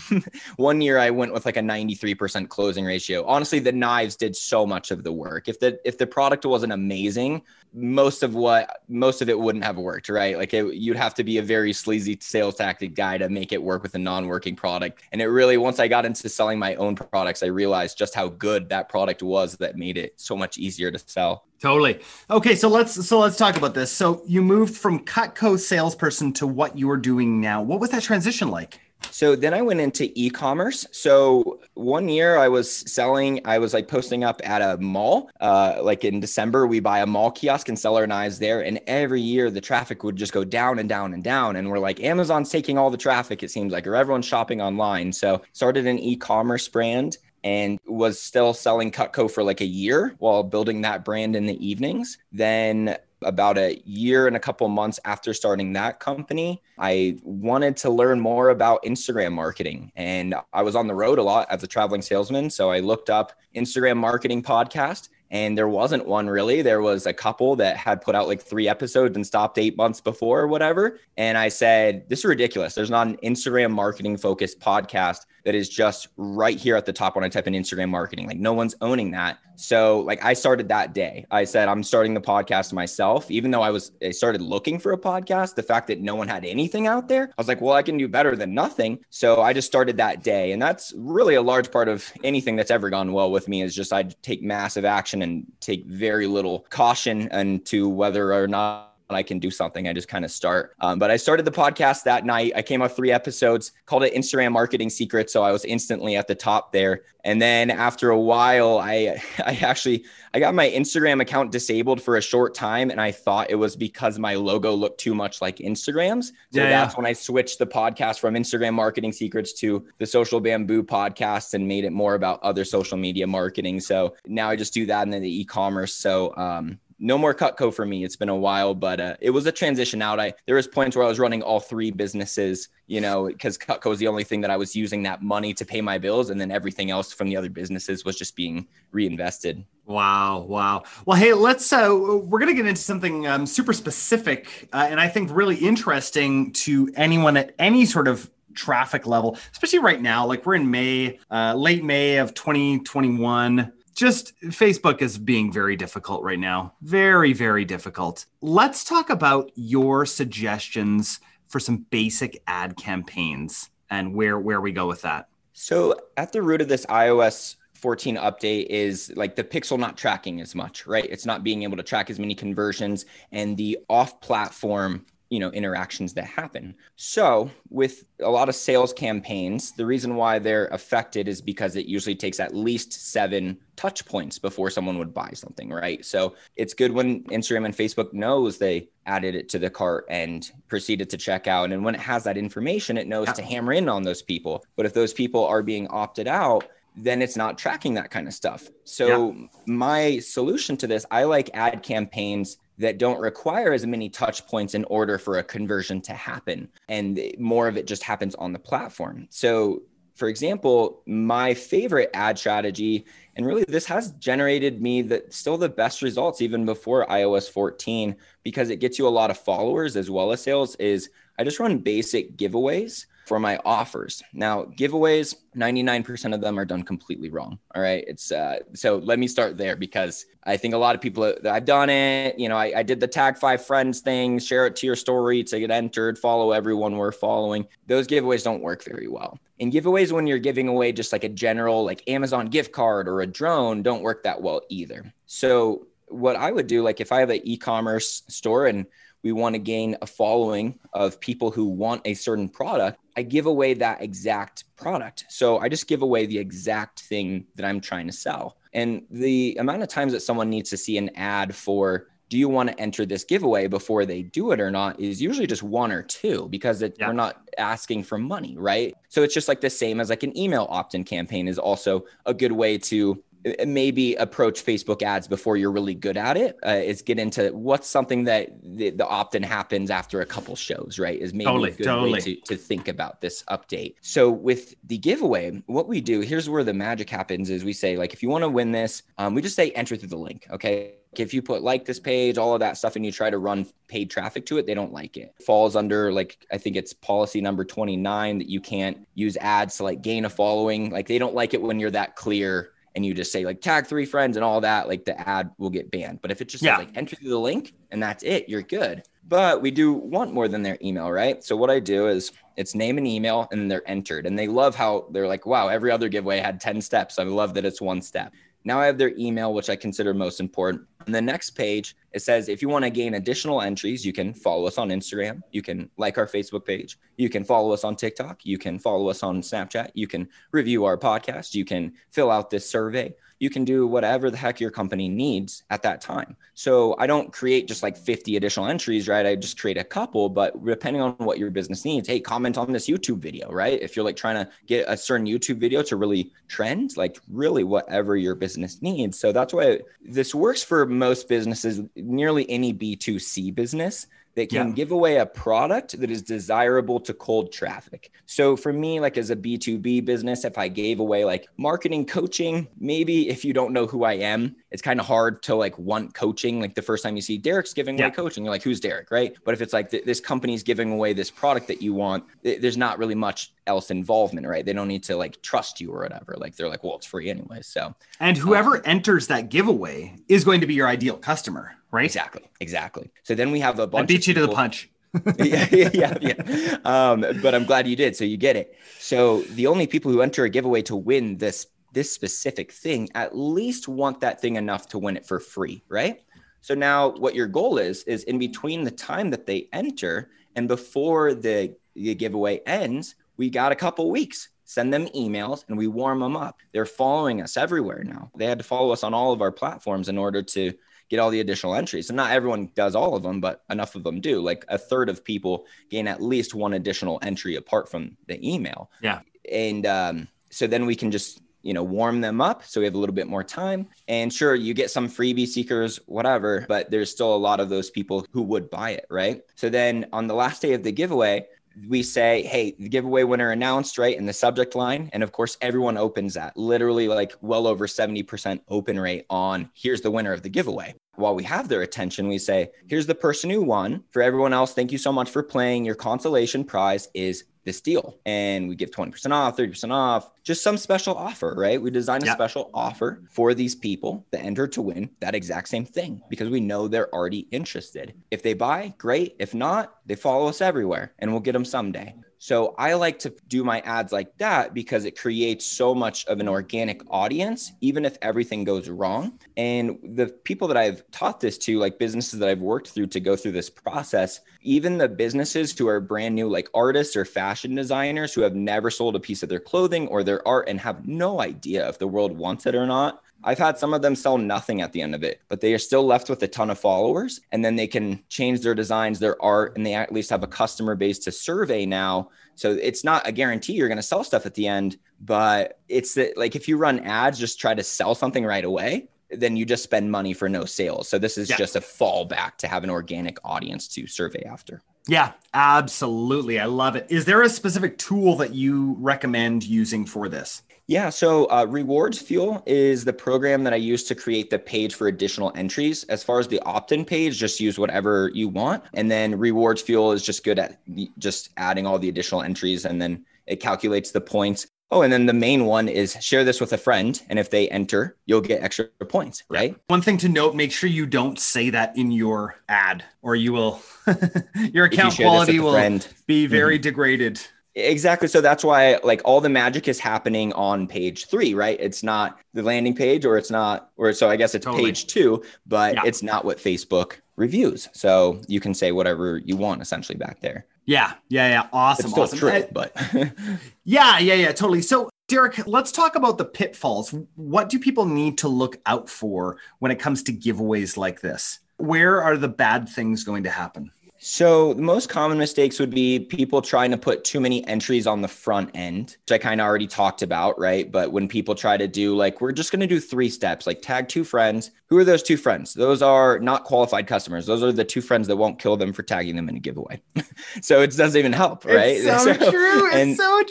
one 0.56 0.80
year 0.80 0.98
I 0.98 1.10
went 1.10 1.32
with 1.32 1.46
like 1.46 1.56
a 1.56 1.60
93% 1.60 2.48
closing 2.48 2.84
ratio. 2.84 3.24
Honestly, 3.26 3.58
the 3.58 3.72
knives 3.72 4.16
did 4.16 4.34
so 4.34 4.66
much 4.66 4.90
of 4.90 5.04
the 5.04 5.12
work. 5.12 5.48
If 5.48 5.60
the 5.60 5.78
if 5.84 5.98
the 5.98 6.06
product 6.06 6.44
wasn't 6.46 6.72
amazing, 6.72 7.42
most 7.76 8.22
of 8.22 8.34
what 8.34 8.80
most 8.88 9.20
of 9.20 9.28
it 9.28 9.38
wouldn't 9.38 9.64
have 9.64 9.76
worked, 9.76 10.08
right? 10.08 10.38
Like 10.38 10.54
it, 10.54 10.74
you'd 10.74 10.96
have 10.96 11.14
to 11.14 11.24
be 11.24 11.38
a 11.38 11.42
very 11.42 11.72
sleazy 11.72 12.16
sales 12.20 12.54
tactic 12.54 12.94
guy 12.94 13.18
to 13.18 13.28
make 13.28 13.52
it 13.52 13.62
work 13.62 13.82
with 13.82 13.94
a 13.94 13.98
non-working 13.98 14.56
product. 14.56 15.02
And 15.12 15.20
it 15.20 15.26
really, 15.26 15.58
once 15.58 15.78
I 15.78 15.86
got 15.86 16.06
into 16.06 16.28
selling 16.30 16.58
my 16.58 16.74
own 16.76 16.94
products, 16.94 17.42
I 17.42 17.46
realized 17.46 17.98
just 17.98 18.14
how 18.14 18.28
good 18.28 18.70
that 18.70 18.88
product 18.88 19.22
was 19.26 19.56
that 19.56 19.76
made 19.76 19.98
it 19.98 20.14
so 20.16 20.36
much 20.36 20.58
easier 20.58 20.90
to 20.90 20.98
sell. 20.98 21.44
Totally. 21.60 22.00
Okay, 22.30 22.54
so 22.54 22.68
let's 22.68 23.06
so 23.06 23.18
let's 23.18 23.36
talk 23.36 23.56
about 23.56 23.74
this. 23.74 23.90
So 23.90 24.22
you 24.26 24.42
moved 24.42 24.76
from 24.76 25.04
Cutco 25.04 25.58
salesperson 25.58 26.32
to 26.34 26.46
what 26.46 26.78
you're 26.78 26.96
doing 26.96 27.40
now. 27.40 27.62
What 27.62 27.80
was 27.80 27.90
that 27.90 28.02
transition 28.02 28.50
like? 28.50 28.80
So 29.10 29.36
then 29.36 29.54
I 29.54 29.62
went 29.62 29.80
into 29.80 30.10
e-commerce. 30.14 30.86
So 30.90 31.60
one 31.74 32.08
year 32.08 32.38
I 32.38 32.48
was 32.48 32.70
selling, 32.90 33.40
I 33.44 33.58
was 33.58 33.72
like 33.74 33.88
posting 33.88 34.24
up 34.24 34.40
at 34.44 34.62
a 34.62 34.78
mall. 34.78 35.30
Uh, 35.40 35.78
like 35.82 36.04
in 36.04 36.20
December, 36.20 36.66
we 36.66 36.80
buy 36.80 37.00
a 37.00 37.06
mall 37.06 37.30
kiosk 37.30 37.68
and 37.68 37.78
sell 37.78 37.96
our 37.96 38.06
knives 38.06 38.38
there. 38.38 38.62
And 38.62 38.80
every 38.86 39.20
year 39.20 39.50
the 39.50 39.60
traffic 39.60 40.02
would 40.02 40.16
just 40.16 40.32
go 40.32 40.44
down 40.44 40.78
and 40.78 40.88
down 40.88 41.14
and 41.14 41.22
down. 41.22 41.56
And 41.56 41.70
we're 41.70 41.78
like, 41.78 42.00
Amazon's 42.00 42.50
taking 42.50 42.78
all 42.78 42.90
the 42.90 42.96
traffic, 42.96 43.42
it 43.42 43.50
seems 43.50 43.72
like, 43.72 43.86
or 43.86 43.96
everyone's 43.96 44.26
shopping 44.26 44.60
online. 44.60 45.12
So 45.12 45.42
started 45.52 45.86
an 45.86 45.98
e-commerce 45.98 46.68
brand 46.68 47.18
and 47.46 47.78
was 47.86 48.20
still 48.20 48.52
selling 48.52 48.90
Cutco 48.90 49.30
for 49.30 49.44
like 49.44 49.60
a 49.60 49.66
year 49.66 50.16
while 50.18 50.42
building 50.42 50.80
that 50.80 51.04
brand 51.04 51.36
in 51.36 51.46
the 51.46 51.64
evenings. 51.64 52.18
Then 52.32 52.96
about 53.22 53.56
a 53.56 53.80
year 53.84 54.26
and 54.26 54.34
a 54.34 54.40
couple 54.40 54.66
months 54.66 54.98
after 55.04 55.32
starting 55.32 55.72
that 55.74 56.00
company, 56.00 56.60
I 56.76 57.18
wanted 57.22 57.76
to 57.78 57.90
learn 57.90 58.18
more 58.18 58.50
about 58.50 58.82
Instagram 58.82 59.32
marketing. 59.32 59.92
And 59.94 60.34
I 60.52 60.62
was 60.62 60.74
on 60.74 60.88
the 60.88 60.94
road 60.96 61.20
a 61.20 61.22
lot 61.22 61.46
as 61.48 61.62
a 61.62 61.68
traveling 61.68 62.02
salesman. 62.02 62.50
So 62.50 62.72
I 62.72 62.80
looked 62.80 63.10
up 63.10 63.32
Instagram 63.54 63.96
marketing 63.96 64.42
podcast 64.42 65.08
and 65.30 65.56
there 65.56 65.68
wasn't 65.68 66.06
one 66.06 66.28
really. 66.28 66.62
There 66.62 66.80
was 66.80 67.06
a 67.06 67.12
couple 67.12 67.56
that 67.56 67.76
had 67.76 68.00
put 68.00 68.14
out 68.14 68.28
like 68.28 68.40
three 68.40 68.68
episodes 68.68 69.16
and 69.16 69.26
stopped 69.26 69.58
eight 69.58 69.76
months 69.76 70.00
before 70.00 70.40
or 70.40 70.46
whatever. 70.46 70.98
And 71.16 71.36
I 71.36 71.48
said, 71.48 72.08
This 72.08 72.20
is 72.20 72.24
ridiculous. 72.24 72.74
There's 72.74 72.90
not 72.90 73.06
an 73.06 73.16
Instagram 73.24 73.72
marketing 73.72 74.16
focused 74.16 74.60
podcast 74.60 75.26
that 75.44 75.54
is 75.54 75.68
just 75.68 76.08
right 76.16 76.58
here 76.58 76.76
at 76.76 76.86
the 76.86 76.92
top 76.92 77.14
when 77.14 77.24
I 77.24 77.28
type 77.28 77.46
in 77.46 77.54
Instagram 77.54 77.88
marketing. 77.88 78.26
Like 78.26 78.38
no 78.38 78.52
one's 78.52 78.74
owning 78.80 79.12
that. 79.12 79.38
So 79.56 80.00
like 80.00 80.24
I 80.24 80.34
started 80.34 80.68
that 80.68 80.94
day. 80.94 81.26
I 81.30 81.44
said 81.44 81.68
I'm 81.68 81.82
starting 81.82 82.14
the 82.14 82.20
podcast 82.20 82.72
myself, 82.72 83.30
even 83.30 83.50
though 83.50 83.62
I 83.62 83.70
was 83.70 83.92
I 84.02 84.10
started 84.10 84.40
looking 84.40 84.78
for 84.78 84.92
a 84.92 84.98
podcast. 84.98 85.54
The 85.54 85.62
fact 85.62 85.88
that 85.88 86.00
no 86.00 86.14
one 86.14 86.28
had 86.28 86.44
anything 86.44 86.86
out 86.86 87.08
there, 87.08 87.24
I 87.24 87.40
was 87.40 87.48
like, 87.48 87.60
well, 87.60 87.74
I 87.74 87.82
can 87.82 87.96
do 87.96 88.08
better 88.08 88.36
than 88.36 88.54
nothing. 88.54 88.98
So 89.10 89.42
I 89.42 89.52
just 89.52 89.66
started 89.66 89.96
that 89.98 90.22
day, 90.22 90.52
and 90.52 90.60
that's 90.60 90.92
really 90.96 91.34
a 91.34 91.42
large 91.42 91.70
part 91.70 91.88
of 91.88 92.10
anything 92.22 92.56
that's 92.56 92.70
ever 92.70 92.90
gone 92.90 93.12
well 93.12 93.30
with 93.30 93.48
me 93.48 93.62
is 93.62 93.74
just 93.74 93.92
I 93.92 94.04
take 94.22 94.42
massive 94.42 94.84
action 94.84 95.22
and 95.22 95.46
take 95.60 95.86
very 95.86 96.26
little 96.26 96.66
caution 96.70 97.28
into 97.32 97.88
whether 97.88 98.32
or 98.32 98.46
not 98.46 98.95
I 99.14 99.22
can 99.22 99.38
do 99.38 99.50
something. 99.50 99.86
I 99.86 99.92
just 99.92 100.08
kind 100.08 100.24
of 100.24 100.30
start. 100.30 100.74
Um, 100.80 100.98
but 100.98 101.10
I 101.10 101.16
started 101.16 101.44
the 101.44 101.52
podcast 101.52 102.02
that 102.04 102.24
night. 102.24 102.52
I 102.56 102.62
came 102.62 102.82
up 102.82 102.92
three 102.92 103.12
episodes, 103.12 103.72
called 103.84 104.02
it 104.02 104.14
Instagram 104.14 104.52
Marketing 104.52 104.90
Secrets. 104.90 105.32
So 105.32 105.42
I 105.42 105.52
was 105.52 105.64
instantly 105.64 106.16
at 106.16 106.26
the 106.26 106.34
top 106.34 106.72
there. 106.72 107.02
And 107.26 107.42
then 107.42 107.70
after 107.70 108.10
a 108.10 108.18
while, 108.18 108.78
I 108.78 109.20
I 109.44 109.58
actually 109.62 110.04
I 110.32 110.38
got 110.38 110.54
my 110.54 110.68
Instagram 110.68 111.20
account 111.20 111.50
disabled 111.50 112.00
for 112.00 112.16
a 112.16 112.22
short 112.22 112.54
time, 112.54 112.90
and 112.90 113.00
I 113.00 113.10
thought 113.10 113.50
it 113.50 113.54
was 113.54 113.74
because 113.74 114.18
my 114.18 114.34
logo 114.34 114.72
looked 114.74 115.00
too 115.00 115.14
much 115.14 115.40
like 115.40 115.56
Instagram's. 115.56 116.28
So 116.28 116.60
yeah, 116.60 116.70
that's 116.70 116.94
yeah. 116.94 116.96
when 116.96 117.06
I 117.06 117.12
switched 117.12 117.58
the 117.58 117.66
podcast 117.66 118.20
from 118.20 118.34
Instagram 118.34 118.74
Marketing 118.74 119.12
Secrets 119.12 119.52
to 119.54 119.86
the 119.98 120.06
Social 120.06 120.40
Bamboo 120.40 120.82
podcast 120.82 121.54
and 121.54 121.66
made 121.66 121.84
it 121.84 121.92
more 121.92 122.14
about 122.14 122.42
other 122.42 122.64
social 122.64 122.96
media 122.96 123.26
marketing. 123.26 123.80
So 123.80 124.14
now 124.26 124.48
I 124.48 124.56
just 124.56 124.72
do 124.72 124.86
that 124.86 125.02
and 125.02 125.12
then 125.12 125.22
the 125.22 125.40
e-commerce. 125.40 125.94
So 125.94 126.36
um, 126.36 126.78
no 126.98 127.18
more 127.18 127.34
Cutco 127.34 127.72
for 127.72 127.84
me. 127.84 128.04
It's 128.04 128.16
been 128.16 128.28
a 128.28 128.36
while, 128.36 128.74
but 128.74 129.00
uh, 129.00 129.16
it 129.20 129.30
was 129.30 129.46
a 129.46 129.52
transition 129.52 130.00
out. 130.00 130.18
I 130.18 130.34
there 130.46 130.56
was 130.56 130.66
points 130.66 130.96
where 130.96 131.04
I 131.04 131.08
was 131.08 131.18
running 131.18 131.42
all 131.42 131.60
three 131.60 131.90
businesses, 131.90 132.68
you 132.86 133.00
know, 133.00 133.26
because 133.26 133.58
Cutco 133.58 133.90
was 133.90 133.98
the 133.98 134.08
only 134.08 134.24
thing 134.24 134.40
that 134.40 134.50
I 134.50 134.56
was 134.56 134.74
using 134.74 135.02
that 135.02 135.22
money 135.22 135.52
to 135.54 135.64
pay 135.64 135.80
my 135.80 135.98
bills, 135.98 136.30
and 136.30 136.40
then 136.40 136.50
everything 136.50 136.90
else 136.90 137.12
from 137.12 137.28
the 137.28 137.36
other 137.36 137.50
businesses 137.50 138.04
was 138.04 138.16
just 138.16 138.36
being 138.36 138.66
reinvested. 138.92 139.64
Wow, 139.84 140.40
wow. 140.48 140.84
Well, 141.04 141.18
hey, 141.18 141.32
let's 141.32 141.72
uh 141.72 142.20
we're 142.24 142.40
to 142.40 142.54
get 142.54 142.66
into 142.66 142.80
something 142.80 143.26
um, 143.26 143.46
super 143.46 143.72
specific 143.72 144.68
uh, 144.72 144.86
and 144.90 145.00
I 145.00 145.08
think 145.08 145.30
really 145.32 145.56
interesting 145.56 146.52
to 146.52 146.90
anyone 146.96 147.36
at 147.36 147.54
any 147.58 147.86
sort 147.86 148.08
of 148.08 148.30
traffic 148.54 149.06
level, 149.06 149.38
especially 149.52 149.78
right 149.78 150.00
now. 150.00 150.26
Like 150.26 150.44
we're 150.44 150.54
in 150.54 150.70
May, 150.70 151.18
uh, 151.30 151.54
late 151.54 151.84
May 151.84 152.16
of 152.16 152.34
2021 152.34 153.72
just 153.96 154.38
Facebook 154.42 155.02
is 155.02 155.18
being 155.18 155.50
very 155.50 155.74
difficult 155.74 156.22
right 156.22 156.38
now. 156.38 156.74
Very, 156.82 157.32
very 157.32 157.64
difficult. 157.64 158.26
Let's 158.42 158.84
talk 158.84 159.10
about 159.10 159.50
your 159.56 160.06
suggestions 160.06 161.18
for 161.48 161.58
some 161.58 161.86
basic 161.90 162.42
ad 162.46 162.76
campaigns 162.76 163.70
and 163.90 164.14
where 164.14 164.38
where 164.38 164.60
we 164.60 164.72
go 164.72 164.86
with 164.86 165.02
that. 165.02 165.28
So, 165.54 165.96
at 166.16 166.32
the 166.32 166.42
root 166.42 166.60
of 166.60 166.68
this 166.68 166.84
iOS 166.86 167.56
14 167.74 168.16
update 168.16 168.66
is 168.66 169.12
like 169.16 169.36
the 169.36 169.44
pixel 169.44 169.78
not 169.78 169.96
tracking 169.96 170.40
as 170.40 170.54
much, 170.54 170.86
right? 170.86 171.06
It's 171.08 171.26
not 171.26 171.42
being 171.42 171.62
able 171.62 171.76
to 171.76 171.82
track 171.82 172.10
as 172.10 172.18
many 172.18 172.34
conversions 172.34 173.06
and 173.32 173.56
the 173.56 173.78
off 173.88 174.20
platform 174.20 175.06
you 175.28 175.40
know 175.40 175.50
interactions 175.50 176.14
that 176.14 176.24
happen. 176.24 176.74
So 176.96 177.50
with 177.68 178.04
a 178.20 178.30
lot 178.30 178.48
of 178.48 178.54
sales 178.54 178.92
campaigns 178.92 179.72
the 179.72 179.86
reason 179.86 180.14
why 180.14 180.38
they're 180.38 180.66
affected 180.68 181.28
is 181.28 181.40
because 181.40 181.76
it 181.76 181.86
usually 181.86 182.14
takes 182.14 182.40
at 182.40 182.54
least 182.54 182.92
seven 182.92 183.58
touch 183.74 184.06
points 184.06 184.38
before 184.38 184.70
someone 184.70 184.98
would 184.98 185.12
buy 185.12 185.30
something 185.34 185.70
right? 185.70 186.04
So 186.04 186.34
it's 186.54 186.74
good 186.74 186.92
when 186.92 187.24
instagram 187.24 187.64
and 187.64 187.76
facebook 187.76 188.12
knows 188.12 188.58
they 188.58 188.88
added 189.06 189.34
it 189.34 189.48
to 189.50 189.58
the 189.58 189.70
cart 189.70 190.04
and 190.08 190.50
proceeded 190.68 191.10
to 191.10 191.16
check 191.16 191.46
out. 191.46 191.72
And 191.72 191.84
when 191.84 191.94
it 191.94 192.00
has 192.00 192.24
that 192.24 192.36
information 192.36 192.96
it 192.96 193.08
knows 193.08 193.32
to 193.32 193.42
hammer 193.42 193.72
in 193.72 193.88
on 193.88 194.02
those 194.02 194.22
people. 194.22 194.64
But 194.76 194.86
if 194.86 194.94
those 194.94 195.12
people 195.12 195.44
are 195.44 195.62
being 195.62 195.88
opted 195.88 196.28
out 196.28 196.64
then 196.98 197.20
it's 197.20 197.36
not 197.36 197.58
tracking 197.58 197.92
that 197.94 198.10
kind 198.10 198.26
of 198.26 198.32
stuff. 198.32 198.70
So 198.84 199.32
yeah. 199.32 199.46
my 199.66 200.18
solution 200.20 200.76
to 200.78 200.86
this 200.86 201.04
i 201.10 201.24
like 201.24 201.50
ad 201.52 201.82
campaigns 201.82 202.58
that 202.78 202.98
don't 202.98 203.20
require 203.20 203.72
as 203.72 203.86
many 203.86 204.08
touch 204.08 204.46
points 204.46 204.74
in 204.74 204.84
order 204.84 205.18
for 205.18 205.38
a 205.38 205.44
conversion 205.44 206.00
to 206.02 206.12
happen. 206.12 206.68
And 206.88 207.20
more 207.38 207.68
of 207.68 207.76
it 207.76 207.86
just 207.86 208.02
happens 208.02 208.34
on 208.34 208.52
the 208.52 208.58
platform. 208.58 209.26
So, 209.30 209.82
for 210.14 210.28
example, 210.28 211.02
my 211.06 211.52
favorite 211.52 212.10
ad 212.14 212.38
strategy, 212.38 213.04
and 213.36 213.44
really 213.44 213.64
this 213.64 213.84
has 213.86 214.12
generated 214.12 214.80
me 214.80 215.02
that 215.02 215.32
still 215.32 215.58
the 215.58 215.68
best 215.68 216.00
results 216.00 216.40
even 216.40 216.64
before 216.64 217.06
iOS 217.06 217.50
14 217.50 218.16
because 218.42 218.70
it 218.70 218.80
gets 218.80 218.98
you 218.98 219.06
a 219.06 219.10
lot 219.10 219.30
of 219.30 219.38
followers 219.38 219.94
as 219.94 220.10
well 220.10 220.32
as 220.32 220.42
sales, 220.42 220.74
is 220.76 221.10
I 221.38 221.44
just 221.44 221.60
run 221.60 221.78
basic 221.78 222.36
giveaways. 222.36 223.06
For 223.26 223.40
my 223.40 223.58
offers. 223.64 224.22
Now, 224.32 224.64
giveaways, 224.64 225.34
99% 225.56 226.32
of 226.32 226.40
them 226.40 226.58
are 226.60 226.64
done 226.64 226.84
completely 226.84 227.28
wrong. 227.28 227.58
All 227.74 227.82
right. 227.82 228.04
It's 228.06 228.30
uh, 228.30 228.60
so 228.72 228.98
let 228.98 229.18
me 229.18 229.26
start 229.26 229.56
there 229.56 229.74
because 229.74 230.26
I 230.44 230.56
think 230.56 230.74
a 230.74 230.78
lot 230.78 230.94
of 230.94 231.00
people 231.00 231.34
I've 231.44 231.64
done 231.64 231.90
it. 231.90 232.38
You 232.38 232.48
know, 232.48 232.56
I, 232.56 232.72
I 232.78 232.82
did 232.84 233.00
the 233.00 233.08
tag 233.08 233.36
five 233.36 233.66
friends 233.66 234.00
thing, 234.00 234.38
share 234.38 234.66
it 234.66 234.76
to 234.76 234.86
your 234.86 234.94
story 234.94 235.42
to 235.42 235.58
get 235.58 235.72
entered, 235.72 236.18
follow 236.18 236.52
everyone 236.52 236.96
we're 236.96 237.10
following. 237.10 237.66
Those 237.88 238.06
giveaways 238.06 238.44
don't 238.44 238.62
work 238.62 238.84
very 238.84 239.08
well. 239.08 239.40
And 239.58 239.72
giveaways, 239.72 240.12
when 240.12 240.28
you're 240.28 240.38
giving 240.38 240.68
away 240.68 240.92
just 240.92 241.12
like 241.12 241.24
a 241.24 241.28
general, 241.28 241.84
like 241.84 242.08
Amazon 242.08 242.46
gift 242.46 242.70
card 242.70 243.08
or 243.08 243.22
a 243.22 243.26
drone, 243.26 243.82
don't 243.82 244.02
work 244.02 244.22
that 244.22 244.40
well 244.40 244.60
either. 244.68 245.12
So, 245.26 245.88
what 246.08 246.36
I 246.36 246.52
would 246.52 246.68
do, 246.68 246.82
like 246.82 247.00
if 247.00 247.10
I 247.10 247.18
have 247.18 247.30
an 247.30 247.40
e 247.42 247.56
commerce 247.56 248.22
store 248.28 248.66
and 248.66 248.86
we 249.24 249.32
want 249.32 249.54
to 249.54 249.58
gain 249.58 249.96
a 250.00 250.06
following 250.06 250.78
of 250.92 251.18
people 251.18 251.50
who 251.50 251.64
want 251.64 252.02
a 252.04 252.14
certain 252.14 252.48
product, 252.48 253.00
I 253.16 253.22
give 253.22 253.46
away 253.46 253.74
that 253.74 254.02
exact 254.02 254.64
product. 254.76 255.24
So 255.28 255.58
I 255.58 255.68
just 255.68 255.88
give 255.88 256.02
away 256.02 256.26
the 256.26 256.38
exact 256.38 257.00
thing 257.00 257.46
that 257.54 257.64
I'm 257.64 257.80
trying 257.80 258.06
to 258.06 258.12
sell. 258.12 258.58
And 258.72 259.02
the 259.10 259.56
amount 259.58 259.82
of 259.82 259.88
times 259.88 260.12
that 260.12 260.20
someone 260.20 260.50
needs 260.50 260.68
to 260.70 260.76
see 260.76 260.98
an 260.98 261.10
ad 261.16 261.54
for, 261.54 262.08
do 262.28 262.36
you 262.36 262.48
want 262.48 262.68
to 262.68 262.78
enter 262.78 263.06
this 263.06 263.24
giveaway 263.24 263.68
before 263.68 264.04
they 264.04 264.22
do 264.22 264.50
it 264.52 264.60
or 264.60 264.70
not 264.70 265.00
is 265.00 265.22
usually 265.22 265.46
just 265.46 265.62
one 265.62 265.90
or 265.90 266.02
two 266.02 266.48
because 266.50 266.82
it, 266.82 266.96
yeah. 266.98 267.06
we're 267.06 267.14
not 267.14 267.48
asking 267.56 268.02
for 268.02 268.18
money, 268.18 268.54
right? 268.58 268.94
So 269.08 269.22
it's 269.22 269.32
just 269.32 269.48
like 269.48 269.62
the 269.62 269.70
same 269.70 269.98
as 269.98 270.10
like 270.10 270.22
an 270.22 270.36
email 270.36 270.66
opt 270.68 270.94
in 270.94 271.04
campaign 271.04 271.48
is 271.48 271.58
also 271.58 272.04
a 272.26 272.34
good 272.34 272.52
way 272.52 272.76
to 272.78 273.22
maybe 273.66 274.14
approach 274.16 274.64
Facebook 274.64 275.02
ads 275.02 275.28
before 275.28 275.56
you're 275.56 275.70
really 275.70 275.94
good 275.94 276.16
at 276.16 276.36
it. 276.36 276.56
Uh, 276.66 276.70
is 276.70 277.02
get 277.02 277.18
into 277.18 277.48
what's 277.50 277.88
something 277.88 278.24
that 278.24 278.50
the, 278.62 278.90
the 278.90 279.06
opt-in 279.06 279.42
happens 279.42 279.90
after 279.90 280.20
a 280.20 280.26
couple 280.26 280.56
shows, 280.56 280.98
right? 280.98 281.20
Is 281.20 281.32
maybe 281.32 281.44
totally, 281.44 281.70
a 281.70 281.74
good 281.74 281.84
totally. 281.84 282.12
way 282.12 282.20
to, 282.20 282.36
to 282.42 282.56
think 282.56 282.88
about 282.88 283.20
this 283.20 283.42
update. 283.44 283.94
So 284.00 284.30
with 284.30 284.74
the 284.84 284.98
giveaway, 284.98 285.62
what 285.66 285.88
we 285.88 286.00
do 286.00 286.20
here's 286.20 286.48
where 286.48 286.64
the 286.64 286.74
magic 286.74 287.10
happens: 287.10 287.50
is 287.50 287.64
we 287.64 287.72
say 287.72 287.96
like 287.96 288.12
if 288.12 288.22
you 288.22 288.28
want 288.28 288.42
to 288.42 288.48
win 288.48 288.72
this, 288.72 289.02
um, 289.18 289.34
we 289.34 289.42
just 289.42 289.56
say 289.56 289.70
enter 289.72 289.96
through 289.96 290.08
the 290.08 290.16
link. 290.16 290.46
Okay, 290.50 290.94
if 291.14 291.32
you 291.32 291.42
put 291.42 291.62
like 291.62 291.84
this 291.84 292.00
page, 292.00 292.38
all 292.38 292.54
of 292.54 292.60
that 292.60 292.76
stuff, 292.76 292.96
and 292.96 293.04
you 293.04 293.12
try 293.12 293.30
to 293.30 293.38
run 293.38 293.66
paid 293.88 294.10
traffic 294.10 294.46
to 294.46 294.58
it, 294.58 294.66
they 294.66 294.74
don't 294.74 294.92
like 294.92 295.16
it. 295.16 295.34
Falls 295.44 295.76
under 295.76 296.12
like 296.12 296.38
I 296.52 296.58
think 296.58 296.76
it's 296.76 296.92
policy 296.92 297.40
number 297.40 297.64
29 297.64 298.38
that 298.38 298.48
you 298.48 298.60
can't 298.60 299.06
use 299.14 299.36
ads 299.38 299.76
to 299.78 299.84
like 299.84 300.02
gain 300.02 300.24
a 300.24 300.30
following. 300.30 300.90
Like 300.90 301.08
they 301.08 301.18
don't 301.18 301.34
like 301.34 301.54
it 301.54 301.62
when 301.62 301.80
you're 301.80 301.90
that 301.92 302.16
clear 302.16 302.72
and 302.96 303.04
you 303.04 303.12
just 303.12 303.30
say 303.30 303.44
like 303.44 303.60
tag 303.60 303.86
three 303.86 304.06
friends 304.06 304.36
and 304.36 304.44
all 304.44 304.60
that, 304.62 304.88
like 304.88 305.04
the 305.04 305.28
ad 305.28 305.50
will 305.58 305.70
get 305.70 305.90
banned. 305.90 306.20
But 306.22 306.30
if 306.30 306.40
it 306.40 306.48
just 306.48 306.64
yeah. 306.64 306.78
says 306.78 306.86
like 306.86 306.96
enter 306.96 307.14
through 307.14 307.28
the 307.28 307.38
link 307.38 307.74
and 307.90 308.02
that's 308.02 308.24
it, 308.24 308.48
you're 308.48 308.62
good. 308.62 309.02
But 309.28 309.60
we 309.60 309.70
do 309.70 309.92
want 309.92 310.32
more 310.32 310.48
than 310.48 310.62
their 310.62 310.78
email, 310.82 311.12
right? 311.12 311.44
So 311.44 311.56
what 311.56 311.68
I 311.68 311.78
do 311.78 312.08
is 312.08 312.32
it's 312.56 312.74
name 312.74 312.96
and 312.96 313.06
email 313.06 313.48
and 313.52 313.70
they're 313.70 313.88
entered. 313.88 314.24
And 314.24 314.38
they 314.38 314.48
love 314.48 314.74
how 314.74 315.08
they're 315.10 315.28
like, 315.28 315.44
wow, 315.44 315.68
every 315.68 315.90
other 315.90 316.08
giveaway 316.08 316.38
had 316.38 316.58
10 316.58 316.80
steps. 316.80 317.18
I 317.18 317.24
love 317.24 317.52
that 317.54 317.66
it's 317.66 317.82
one 317.82 318.00
step. 318.00 318.32
Now 318.66 318.80
I 318.80 318.86
have 318.86 318.98
their 318.98 319.14
email, 319.16 319.54
which 319.54 319.70
I 319.70 319.76
consider 319.76 320.12
most 320.12 320.40
important. 320.40 320.82
On 321.06 321.12
the 321.12 321.22
next 321.22 321.50
page, 321.50 321.94
it 322.12 322.20
says 322.20 322.48
if 322.48 322.60
you 322.60 322.68
want 322.68 322.84
to 322.84 322.90
gain 322.90 323.14
additional 323.14 323.62
entries, 323.62 324.04
you 324.04 324.12
can 324.12 324.34
follow 324.34 324.66
us 324.66 324.76
on 324.76 324.88
Instagram. 324.88 325.40
You 325.52 325.62
can 325.62 325.88
like 325.98 326.18
our 326.18 326.26
Facebook 326.26 326.64
page. 326.64 326.98
You 327.16 327.28
can 327.28 327.44
follow 327.44 327.70
us 327.70 327.84
on 327.84 327.94
TikTok. 327.94 328.44
You 328.44 328.58
can 328.58 328.80
follow 328.80 329.08
us 329.08 329.22
on 329.22 329.40
Snapchat. 329.40 329.90
You 329.94 330.08
can 330.08 330.28
review 330.50 330.84
our 330.84 330.98
podcast. 330.98 331.54
You 331.54 331.64
can 331.64 331.92
fill 332.10 332.28
out 332.28 332.50
this 332.50 332.68
survey 332.68 333.14
you 333.38 333.50
can 333.50 333.64
do 333.64 333.86
whatever 333.86 334.30
the 334.30 334.36
heck 334.36 334.60
your 334.60 334.70
company 334.70 335.08
needs 335.08 335.62
at 335.70 335.82
that 335.82 336.00
time. 336.00 336.36
So 336.54 336.96
I 336.98 337.06
don't 337.06 337.32
create 337.32 337.68
just 337.68 337.82
like 337.82 337.96
50 337.96 338.36
additional 338.36 338.66
entries, 338.66 339.08
right? 339.08 339.26
I 339.26 339.34
just 339.34 339.60
create 339.60 339.76
a 339.76 339.84
couple, 339.84 340.28
but 340.28 340.64
depending 340.64 341.02
on 341.02 341.12
what 341.18 341.38
your 341.38 341.50
business 341.50 341.84
needs, 341.84 342.08
hey, 342.08 342.20
comment 342.20 342.56
on 342.56 342.72
this 342.72 342.88
YouTube 342.88 343.18
video, 343.18 343.50
right? 343.50 343.80
If 343.80 343.94
you're 343.94 344.04
like 344.04 344.16
trying 344.16 344.44
to 344.44 344.50
get 344.66 344.86
a 344.88 344.96
certain 344.96 345.26
YouTube 345.26 345.58
video 345.58 345.82
to 345.82 345.96
really 345.96 346.32
trend, 346.48 346.96
like 346.96 347.18
really 347.30 347.64
whatever 347.64 348.16
your 348.16 348.34
business 348.34 348.80
needs. 348.80 349.18
So 349.18 349.32
that's 349.32 349.52
why 349.52 349.80
this 350.02 350.34
works 350.34 350.62
for 350.62 350.86
most 350.86 351.28
businesses, 351.28 351.80
nearly 351.94 352.48
any 352.48 352.72
B2C 352.72 353.54
business 353.54 354.06
that 354.36 354.50
can 354.50 354.68
yeah. 354.68 354.74
give 354.74 354.90
away 354.92 355.16
a 355.16 355.26
product 355.26 355.98
that 355.98 356.10
is 356.10 356.22
desirable 356.22 357.00
to 357.00 357.14
cold 357.14 357.50
traffic. 357.52 358.12
So 358.26 358.54
for 358.54 358.72
me, 358.72 359.00
like 359.00 359.16
as 359.16 359.30
a 359.30 359.36
B2B 359.36 360.04
business, 360.04 360.44
if 360.44 360.58
I 360.58 360.68
gave 360.68 361.00
away 361.00 361.24
like 361.24 361.48
marketing 361.56 362.04
coaching, 362.04 362.68
maybe 362.78 363.25
if 363.28 363.44
you 363.44 363.52
don't 363.52 363.72
know 363.72 363.86
who 363.86 364.04
I 364.04 364.14
am, 364.14 364.56
it's 364.70 364.82
kind 364.82 365.00
of 365.00 365.06
hard 365.06 365.42
to 365.44 365.54
like 365.54 365.78
want 365.78 366.14
coaching. 366.14 366.60
Like 366.60 366.74
the 366.74 366.82
first 366.82 367.02
time 367.02 367.16
you 367.16 367.22
see 367.22 367.38
Derek's 367.38 367.72
giving 367.72 367.98
yeah. 367.98 368.06
away 368.06 368.14
coaching, 368.14 368.44
you're 368.44 368.52
like, 368.52 368.62
who's 368.62 368.80
Derek? 368.80 369.10
Right. 369.10 369.34
But 369.44 369.54
if 369.54 369.60
it's 369.60 369.72
like 369.72 369.90
th- 369.90 370.04
this 370.04 370.20
company's 370.20 370.62
giving 370.62 370.92
away 370.92 371.12
this 371.12 371.30
product 371.30 371.66
that 371.68 371.82
you 371.82 371.94
want, 371.94 372.24
th- 372.42 372.60
there's 372.60 372.76
not 372.76 372.98
really 372.98 373.14
much 373.14 373.52
else 373.66 373.90
involvement, 373.90 374.46
right? 374.46 374.64
They 374.64 374.72
don't 374.72 374.88
need 374.88 375.02
to 375.04 375.16
like 375.16 375.40
trust 375.42 375.80
you 375.80 375.92
or 375.92 376.02
whatever. 376.02 376.36
Like 376.36 376.56
they're 376.56 376.68
like, 376.68 376.84
well, 376.84 376.96
it's 376.96 377.06
free 377.06 377.30
anyway. 377.30 377.60
So, 377.62 377.94
and 378.20 378.36
whoever 378.36 378.76
um, 378.76 378.82
enters 378.84 379.26
that 379.28 379.48
giveaway 379.48 380.16
is 380.28 380.44
going 380.44 380.60
to 380.60 380.66
be 380.66 380.74
your 380.74 380.88
ideal 380.88 381.16
customer 381.16 381.76
right? 381.96 382.04
Exactly, 382.04 382.42
exactly. 382.60 383.10
So 383.22 383.34
then 383.34 383.50
we 383.50 383.60
have 383.60 383.78
a 383.78 383.86
bunch. 383.86 384.04
I 384.04 384.06
beat 384.06 384.26
you 384.26 384.34
to 384.34 384.40
the 384.42 384.48
punch. 384.48 384.90
yeah, 385.38 385.66
yeah, 385.72 386.18
yeah. 386.20 386.76
Um, 386.84 387.24
but 387.40 387.54
I'm 387.54 387.64
glad 387.64 387.88
you 387.88 387.96
did. 387.96 388.16
So 388.16 388.24
you 388.24 388.36
get 388.36 388.56
it. 388.56 388.76
So 388.98 389.42
the 389.42 389.66
only 389.66 389.86
people 389.86 390.12
who 390.12 390.20
enter 390.20 390.44
a 390.44 390.50
giveaway 390.50 390.82
to 390.82 390.96
win 390.96 391.38
this 391.38 391.66
this 391.96 392.12
specific 392.12 392.70
thing 392.72 393.08
at 393.14 393.34
least 393.34 393.88
want 393.88 394.20
that 394.20 394.38
thing 394.38 394.56
enough 394.56 394.86
to 394.86 394.98
win 394.98 395.16
it 395.16 395.24
for 395.24 395.40
free, 395.40 395.82
right? 395.88 396.20
So 396.60 396.74
now 396.74 397.12
what 397.12 397.34
your 397.34 397.46
goal 397.46 397.78
is 397.78 398.02
is 398.02 398.24
in 398.24 398.38
between 398.38 398.84
the 398.84 398.90
time 398.90 399.30
that 399.30 399.46
they 399.46 399.70
enter 399.72 400.28
and 400.56 400.68
before 400.68 401.32
the, 401.32 401.74
the 401.94 402.14
giveaway 402.14 402.58
ends, 402.66 403.14
we 403.38 403.48
got 403.48 403.72
a 403.72 403.74
couple 403.74 404.10
weeks. 404.10 404.50
Send 404.64 404.92
them 404.92 405.06
emails 405.16 405.64
and 405.68 405.78
we 405.78 405.86
warm 405.86 406.20
them 406.20 406.36
up. 406.36 406.58
They're 406.72 406.84
following 406.84 407.40
us 407.40 407.56
everywhere 407.56 408.04
now. 408.04 408.30
They 408.36 408.44
had 408.44 408.58
to 408.58 408.64
follow 408.64 408.92
us 408.92 409.02
on 409.02 409.14
all 409.14 409.32
of 409.32 409.40
our 409.40 409.52
platforms 409.52 410.10
in 410.10 410.18
order 410.18 410.42
to 410.42 410.74
get 411.08 411.18
all 411.18 411.30
the 411.30 411.40
additional 411.40 411.74
entries. 411.74 412.10
And 412.10 412.16
not 412.18 412.30
everyone 412.30 412.72
does 412.74 412.94
all 412.94 413.16
of 413.16 413.22
them, 413.22 413.40
but 413.40 413.62
enough 413.70 413.94
of 413.94 414.04
them 414.04 414.20
do. 414.20 414.42
Like 414.42 414.66
a 414.68 414.76
third 414.76 415.08
of 415.08 415.24
people 415.24 415.64
gain 415.88 416.08
at 416.08 416.22
least 416.22 416.52
one 416.52 416.74
additional 416.74 417.18
entry 417.22 417.56
apart 417.56 417.88
from 417.90 418.18
the 418.26 418.38
email. 418.46 418.90
Yeah. 419.00 419.20
And 419.50 419.86
um, 419.86 420.28
so 420.50 420.66
then 420.66 420.84
we 420.84 420.94
can 420.94 421.10
just 421.10 421.40
you 421.66 421.74
know 421.74 421.82
warm 421.82 422.20
them 422.20 422.40
up 422.40 422.64
so 422.64 422.80
we 422.80 422.84
have 422.84 422.94
a 422.94 422.98
little 422.98 423.14
bit 423.14 423.26
more 423.26 423.42
time 423.42 423.88
and 424.06 424.32
sure 424.32 424.54
you 424.54 424.72
get 424.72 424.90
some 424.90 425.08
freebie 425.08 425.46
seekers 425.46 425.98
whatever 426.06 426.64
but 426.68 426.90
there's 426.90 427.10
still 427.10 427.34
a 427.34 427.36
lot 427.36 427.58
of 427.58 427.68
those 427.68 427.90
people 427.90 428.24
who 428.30 428.42
would 428.42 428.70
buy 428.70 428.90
it 428.90 429.06
right 429.10 429.42
so 429.56 429.68
then 429.68 430.06
on 430.12 430.26
the 430.26 430.34
last 430.34 430.62
day 430.62 430.74
of 430.74 430.82
the 430.82 430.92
giveaway 430.92 431.44
we 431.88 432.02
say, 432.02 432.42
hey, 432.42 432.74
the 432.78 432.88
giveaway 432.88 433.22
winner 433.22 433.50
announced, 433.50 433.98
right? 433.98 434.16
In 434.16 434.24
the 434.24 434.32
subject 434.32 434.74
line. 434.74 435.10
And 435.12 435.22
of 435.22 435.32
course, 435.32 435.58
everyone 435.60 435.98
opens 435.98 436.34
that 436.34 436.56
literally 436.56 437.06
like 437.06 437.34
well 437.42 437.66
over 437.66 437.86
70% 437.86 438.60
open 438.68 438.98
rate 438.98 439.26
on 439.28 439.70
here's 439.74 440.00
the 440.00 440.10
winner 440.10 440.32
of 440.32 440.42
the 440.42 440.48
giveaway. 440.48 440.94
While 441.16 441.34
we 441.34 441.44
have 441.44 441.68
their 441.68 441.82
attention, 441.82 442.28
we 442.28 442.38
say, 442.38 442.70
here's 442.88 443.06
the 443.06 443.14
person 443.14 443.50
who 443.50 443.62
won. 443.62 444.04
For 444.10 444.22
everyone 444.22 444.52
else, 444.52 444.72
thank 444.72 444.92
you 444.92 444.98
so 444.98 445.12
much 445.12 445.30
for 445.30 445.42
playing. 445.42 445.84
Your 445.84 445.94
consolation 445.94 446.64
prize 446.64 447.08
is 447.12 447.44
this 447.66 447.82
deal. 447.82 448.16
And 448.24 448.68
we 448.68 448.74
give 448.74 448.90
20% 448.90 449.30
off 449.32 449.56
30% 449.58 449.92
off 449.92 450.30
just 450.42 450.62
some 450.62 450.78
special 450.78 451.14
offer 451.14 451.54
right? 451.56 451.80
We 451.80 451.90
design 451.90 452.22
a 452.22 452.32
special 452.32 452.70
offer 452.72 453.22
for 453.28 453.52
these 453.52 453.74
people 453.74 454.24
that 454.30 454.42
enter 454.42 454.66
to 454.68 454.80
win 454.80 455.10
that 455.20 455.34
exact 455.34 455.68
same 455.68 455.84
thing 455.84 456.22
because 456.30 456.48
we 456.48 456.60
know 456.60 456.88
they're 456.88 457.12
already 457.12 457.48
interested. 457.50 458.14
If 458.30 458.42
they 458.42 458.54
buy 458.54 458.94
great. 458.96 459.36
If 459.38 459.54
not 459.54 459.96
they 460.06 460.14
follow 460.14 460.48
us 460.48 460.60
everywhere 460.60 461.12
and 461.18 461.30
we'll 461.30 461.40
get 461.40 461.52
them 461.52 461.64
someday 461.64 462.14
so 462.38 462.74
I 462.78 462.94
like 462.94 463.18
to 463.20 463.34
do 463.48 463.64
my 463.64 463.80
ads 463.80 464.12
like 464.12 464.36
that 464.38 464.74
because 464.74 465.04
it 465.04 465.18
creates 465.18 465.64
so 465.64 465.94
much 465.94 466.26
of 466.26 466.40
an 466.40 466.48
organic 466.48 467.02
audience, 467.10 467.72
even 467.80 468.04
if 468.04 468.18
everything 468.22 468.64
goes 468.64 468.88
wrong. 468.88 469.38
And 469.56 469.98
the 470.02 470.26
people 470.26 470.68
that 470.68 470.76
I've 470.76 471.08
taught 471.10 471.40
this 471.40 471.58
to, 471.58 471.78
like 471.78 471.98
businesses 471.98 472.38
that 472.38 472.48
I've 472.48 472.60
worked 472.60 472.88
through 472.88 473.08
to 473.08 473.20
go 473.20 473.36
through 473.36 473.52
this 473.52 473.70
process, 473.70 474.40
even 474.60 474.98
the 474.98 475.08
businesses 475.08 475.76
who 475.76 475.88
are 475.88 476.00
brand 476.00 476.34
new, 476.34 476.48
like 476.48 476.68
artists 476.74 477.16
or 477.16 477.24
fashion 477.24 477.74
designers 477.74 478.34
who 478.34 478.42
have 478.42 478.54
never 478.54 478.90
sold 478.90 479.16
a 479.16 479.20
piece 479.20 479.42
of 479.42 479.48
their 479.48 479.60
clothing 479.60 480.06
or 480.08 480.22
their 480.22 480.46
art 480.46 480.68
and 480.68 480.80
have 480.80 481.06
no 481.06 481.40
idea 481.40 481.88
if 481.88 481.98
the 481.98 482.08
world 482.08 482.36
wants 482.36 482.66
it 482.66 482.74
or 482.74 482.86
not, 482.86 483.22
I've 483.46 483.58
had 483.58 483.78
some 483.78 483.94
of 483.94 484.02
them 484.02 484.16
sell 484.16 484.38
nothing 484.38 484.82
at 484.82 484.92
the 484.92 485.00
end 485.00 485.14
of 485.14 485.22
it, 485.22 485.40
but 485.48 485.60
they 485.60 485.72
are 485.72 485.78
still 485.78 486.04
left 486.04 486.28
with 486.28 486.42
a 486.42 486.48
ton 486.48 486.68
of 486.68 486.80
followers. 486.80 487.40
And 487.52 487.64
then 487.64 487.76
they 487.76 487.86
can 487.86 488.22
change 488.28 488.60
their 488.60 488.74
designs, 488.74 489.20
their 489.20 489.40
art, 489.40 489.76
and 489.76 489.86
they 489.86 489.94
at 489.94 490.12
least 490.12 490.30
have 490.30 490.42
a 490.42 490.48
customer 490.48 490.96
base 490.96 491.20
to 491.20 491.32
survey 491.32 491.86
now. 491.86 492.30
So 492.56 492.72
it's 492.72 493.04
not 493.04 493.26
a 493.26 493.30
guarantee 493.30 493.74
you're 493.74 493.88
going 493.88 493.96
to 493.98 494.02
sell 494.02 494.24
stuff 494.24 494.46
at 494.46 494.54
the 494.54 494.66
end, 494.66 494.98
but 495.20 495.78
it's 495.88 496.14
that 496.14 496.36
like 496.36 496.56
if 496.56 496.66
you 496.66 496.76
run 496.76 496.98
ads, 497.00 497.38
just 497.38 497.60
try 497.60 497.72
to 497.72 497.84
sell 497.84 498.16
something 498.16 498.44
right 498.44 498.64
away, 498.64 499.08
then 499.30 499.56
you 499.56 499.64
just 499.64 499.84
spend 499.84 500.10
money 500.10 500.32
for 500.32 500.48
no 500.48 500.64
sales. 500.64 501.08
So 501.08 501.16
this 501.16 501.38
is 501.38 501.48
yeah. 501.48 501.56
just 501.56 501.76
a 501.76 501.80
fallback 501.80 502.56
to 502.58 502.68
have 502.68 502.82
an 502.82 502.90
organic 502.90 503.38
audience 503.44 503.86
to 503.88 504.08
survey 504.08 504.42
after. 504.44 504.82
Yeah, 505.08 505.32
absolutely. 505.54 506.58
I 506.58 506.64
love 506.64 506.96
it. 506.96 507.06
Is 507.10 507.26
there 507.26 507.42
a 507.42 507.48
specific 507.48 507.96
tool 507.96 508.36
that 508.36 508.54
you 508.54 508.96
recommend 508.98 509.64
using 509.64 510.04
for 510.04 510.28
this? 510.28 510.62
Yeah, 510.88 511.10
so 511.10 511.46
uh, 511.46 511.66
Rewards 511.68 512.20
Fuel 512.20 512.62
is 512.64 513.04
the 513.04 513.12
program 513.12 513.64
that 513.64 513.72
I 513.72 513.76
use 513.76 514.04
to 514.04 514.14
create 514.14 514.50
the 514.50 514.58
page 514.58 514.94
for 514.94 515.08
additional 515.08 515.50
entries. 515.56 516.04
As 516.04 516.22
far 516.22 516.38
as 516.38 516.46
the 516.46 516.60
opt 516.60 516.92
in 516.92 517.04
page, 517.04 517.38
just 517.38 517.58
use 517.58 517.76
whatever 517.76 518.30
you 518.34 518.48
want. 518.48 518.84
And 518.94 519.10
then 519.10 519.36
Rewards 519.36 519.82
Fuel 519.82 520.12
is 520.12 520.22
just 520.22 520.44
good 520.44 520.60
at 520.60 520.78
just 521.18 521.50
adding 521.56 521.86
all 521.86 521.98
the 521.98 522.08
additional 522.08 522.42
entries 522.42 522.84
and 522.84 523.02
then 523.02 523.24
it 523.46 523.56
calculates 523.56 524.12
the 524.12 524.20
points. 524.20 524.68
Oh, 524.92 525.02
and 525.02 525.12
then 525.12 525.26
the 525.26 525.32
main 525.32 525.64
one 525.64 525.88
is 525.88 526.16
share 526.20 526.44
this 526.44 526.60
with 526.60 526.72
a 526.72 526.78
friend. 526.78 527.20
And 527.28 527.40
if 527.40 527.50
they 527.50 527.68
enter, 527.70 528.16
you'll 528.26 528.40
get 528.40 528.62
extra 528.62 528.86
points, 529.08 529.42
right? 529.48 529.76
One 529.88 530.00
thing 530.00 530.18
to 530.18 530.28
note 530.28 530.54
make 530.54 530.70
sure 530.70 530.88
you 530.88 531.06
don't 531.06 531.40
say 531.40 531.70
that 531.70 531.96
in 531.96 532.12
your 532.12 532.56
ad, 532.68 533.04
or 533.20 533.34
you 533.34 533.52
will, 533.52 533.82
your 534.54 534.84
account 534.84 535.18
you 535.18 535.24
quality 535.24 535.58
will 535.58 535.72
friend. 535.72 536.06
be 536.26 536.46
very 536.46 536.76
mm-hmm. 536.76 536.82
degraded. 536.82 537.40
Exactly. 537.76 538.26
So 538.26 538.40
that's 538.40 538.64
why 538.64 538.98
like 539.04 539.20
all 539.26 539.42
the 539.42 539.50
magic 539.50 539.86
is 539.86 540.00
happening 540.00 540.50
on 540.54 540.86
page 540.86 541.26
three, 541.26 541.52
right? 541.52 541.78
It's 541.78 542.02
not 542.02 542.40
the 542.54 542.62
landing 542.62 542.94
page 542.94 543.26
or 543.26 543.36
it's 543.36 543.50
not, 543.50 543.90
or 543.98 544.14
so 544.14 544.30
I 544.30 544.36
guess 544.36 544.54
it's 544.54 544.64
totally. 544.64 544.84
page 544.84 545.06
two, 545.06 545.44
but 545.66 545.94
yeah. 545.94 546.02
it's 546.06 546.22
not 546.22 546.46
what 546.46 546.56
Facebook 546.56 547.20
reviews. 547.36 547.90
So 547.92 548.40
you 548.48 548.60
can 548.60 548.72
say 548.72 548.92
whatever 548.92 549.42
you 549.44 549.58
want 549.58 549.82
essentially 549.82 550.16
back 550.16 550.40
there. 550.40 550.64
Yeah. 550.86 551.12
Yeah. 551.28 551.48
Yeah. 551.48 551.68
Awesome. 551.70 552.06
It's 552.06 552.12
still 552.12 552.22
awesome. 552.22 552.38
true, 552.38 552.50
I, 552.50 552.68
but 552.72 552.96
yeah. 553.84 554.18
Yeah. 554.20 554.34
Yeah. 554.34 554.52
Totally. 554.52 554.80
So 554.80 555.10
Derek, 555.28 555.66
let's 555.66 555.92
talk 555.92 556.16
about 556.16 556.38
the 556.38 556.46
pitfalls. 556.46 557.14
What 557.34 557.68
do 557.68 557.78
people 557.78 558.06
need 558.06 558.38
to 558.38 558.48
look 558.48 558.80
out 558.86 559.10
for 559.10 559.58
when 559.80 559.90
it 559.90 559.98
comes 559.98 560.22
to 560.24 560.32
giveaways 560.32 560.96
like 560.96 561.20
this? 561.20 561.58
Where 561.76 562.22
are 562.22 562.38
the 562.38 562.48
bad 562.48 562.88
things 562.88 563.22
going 563.22 563.42
to 563.42 563.50
happen? 563.50 563.90
So 564.18 564.74
the 564.74 564.82
most 564.82 565.08
common 565.08 565.38
mistakes 565.38 565.78
would 565.78 565.90
be 565.90 566.18
people 566.18 566.62
trying 566.62 566.90
to 566.90 566.96
put 566.96 567.24
too 567.24 567.40
many 567.40 567.66
entries 567.66 568.06
on 568.06 568.22
the 568.22 568.28
front 568.28 568.70
end, 568.74 569.16
which 569.24 569.32
I 569.32 569.38
kind 569.38 569.60
of 569.60 569.66
already 569.66 569.86
talked 569.86 570.22
about, 570.22 570.58
right? 570.58 570.90
But 570.90 571.12
when 571.12 571.28
people 571.28 571.54
try 571.54 571.76
to 571.76 571.86
do 571.86 572.16
like, 572.16 572.40
we're 572.40 572.52
just 572.52 572.72
going 572.72 572.80
to 572.80 572.86
do 572.86 572.98
three 572.98 573.28
steps, 573.28 573.66
like 573.66 573.82
tag 573.82 574.08
two 574.08 574.24
friends. 574.24 574.70
Who 574.88 574.98
are 574.98 575.04
those 575.04 575.22
two 575.22 575.36
friends? 575.36 575.74
Those 575.74 576.00
are 576.00 576.38
not 576.38 576.64
qualified 576.64 577.06
customers. 577.06 577.46
Those 577.46 577.62
are 577.62 577.72
the 577.72 577.84
two 577.84 578.00
friends 578.00 578.28
that 578.28 578.36
won't 578.36 578.58
kill 578.58 578.76
them 578.76 578.92
for 578.92 579.02
tagging 579.02 579.36
them 579.36 579.48
in 579.48 579.56
a 579.56 579.60
giveaway. 579.60 580.00
so 580.62 580.80
it 580.80 580.96
doesn't 580.96 581.18
even 581.18 581.32
help, 581.32 581.64
right? 581.64 581.96
It's 581.96 582.06
so, 582.06 582.32
so 582.32 582.50
true. 582.50 582.90
It's 582.92 583.18
so 583.18 583.42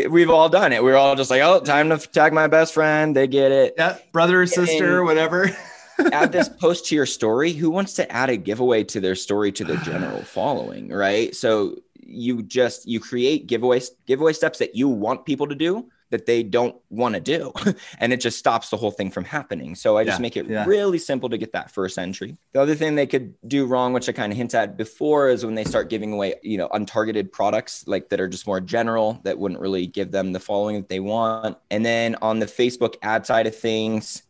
true. 0.00 0.08
we've 0.10 0.30
all 0.30 0.48
done 0.48 0.72
it. 0.72 0.82
We're 0.82 0.96
all 0.96 1.14
just 1.14 1.30
like, 1.30 1.42
oh, 1.42 1.60
time 1.60 1.90
to 1.90 1.98
tag 1.98 2.32
my 2.32 2.46
best 2.46 2.74
friend. 2.74 3.16
They 3.16 3.26
get 3.26 3.52
it. 3.52 3.74
Yeah, 3.78 3.98
brother 4.12 4.42
or 4.42 4.46
sister, 4.46 4.98
and, 4.98 5.06
whatever 5.06 5.56
add 6.12 6.32
this 6.32 6.48
post 6.48 6.86
to 6.86 6.94
your 6.94 7.06
story. 7.06 7.52
Who 7.52 7.70
wants 7.70 7.94
to 7.94 8.10
add 8.10 8.30
a 8.30 8.36
giveaway 8.36 8.84
to 8.84 9.00
their 9.00 9.14
story 9.14 9.52
to 9.52 9.64
their 9.64 9.76
general 9.78 10.22
following, 10.24 10.88
right? 10.88 11.34
So 11.34 11.76
you 12.04 12.42
just 12.42 12.86
you 12.86 13.00
create 13.00 13.46
giveaway 13.46 13.80
giveaway 14.06 14.32
steps 14.32 14.58
that 14.58 14.74
you 14.74 14.88
want 14.88 15.24
people 15.24 15.46
to 15.46 15.54
do 15.54 15.88
that 16.10 16.26
they 16.26 16.42
don't 16.42 16.76
want 16.90 17.14
to 17.14 17.20
do 17.20 17.52
and 17.98 18.12
it 18.12 18.20
just 18.20 18.38
stops 18.38 18.68
the 18.68 18.76
whole 18.76 18.90
thing 18.90 19.10
from 19.10 19.24
happening 19.24 19.74
so 19.74 19.96
i 19.96 20.04
just 20.04 20.20
make 20.20 20.36
it 20.36 20.46
yeah. 20.46 20.64
really 20.66 20.98
simple 20.98 21.28
to 21.28 21.38
get 21.38 21.52
that 21.52 21.70
first 21.70 21.98
entry 21.98 22.36
the 22.52 22.60
other 22.60 22.74
thing 22.74 22.94
they 22.94 23.06
could 23.06 23.34
do 23.48 23.64
wrong 23.66 23.92
which 23.92 24.08
i 24.08 24.12
kind 24.12 24.30
of 24.30 24.36
hinted 24.36 24.54
at 24.54 24.76
before 24.76 25.28
is 25.28 25.44
when 25.44 25.54
they 25.54 25.64
start 25.64 25.88
giving 25.88 26.12
away 26.12 26.34
you 26.42 26.58
know 26.58 26.68
untargeted 26.68 27.32
products 27.32 27.86
like 27.88 28.08
that 28.10 28.20
are 28.20 28.28
just 28.28 28.46
more 28.46 28.60
general 28.60 29.20
that 29.24 29.38
wouldn't 29.38 29.60
really 29.60 29.86
give 29.86 30.10
them 30.10 30.32
the 30.32 30.40
following 30.40 30.76
that 30.76 30.88
they 30.88 31.00
want 31.00 31.56
and 31.70 31.84
then 31.84 32.14
on 32.20 32.38
the 32.38 32.46
facebook 32.46 32.96
ad 33.02 33.24
side 33.24 33.46
of 33.46 33.56
things 33.56 34.22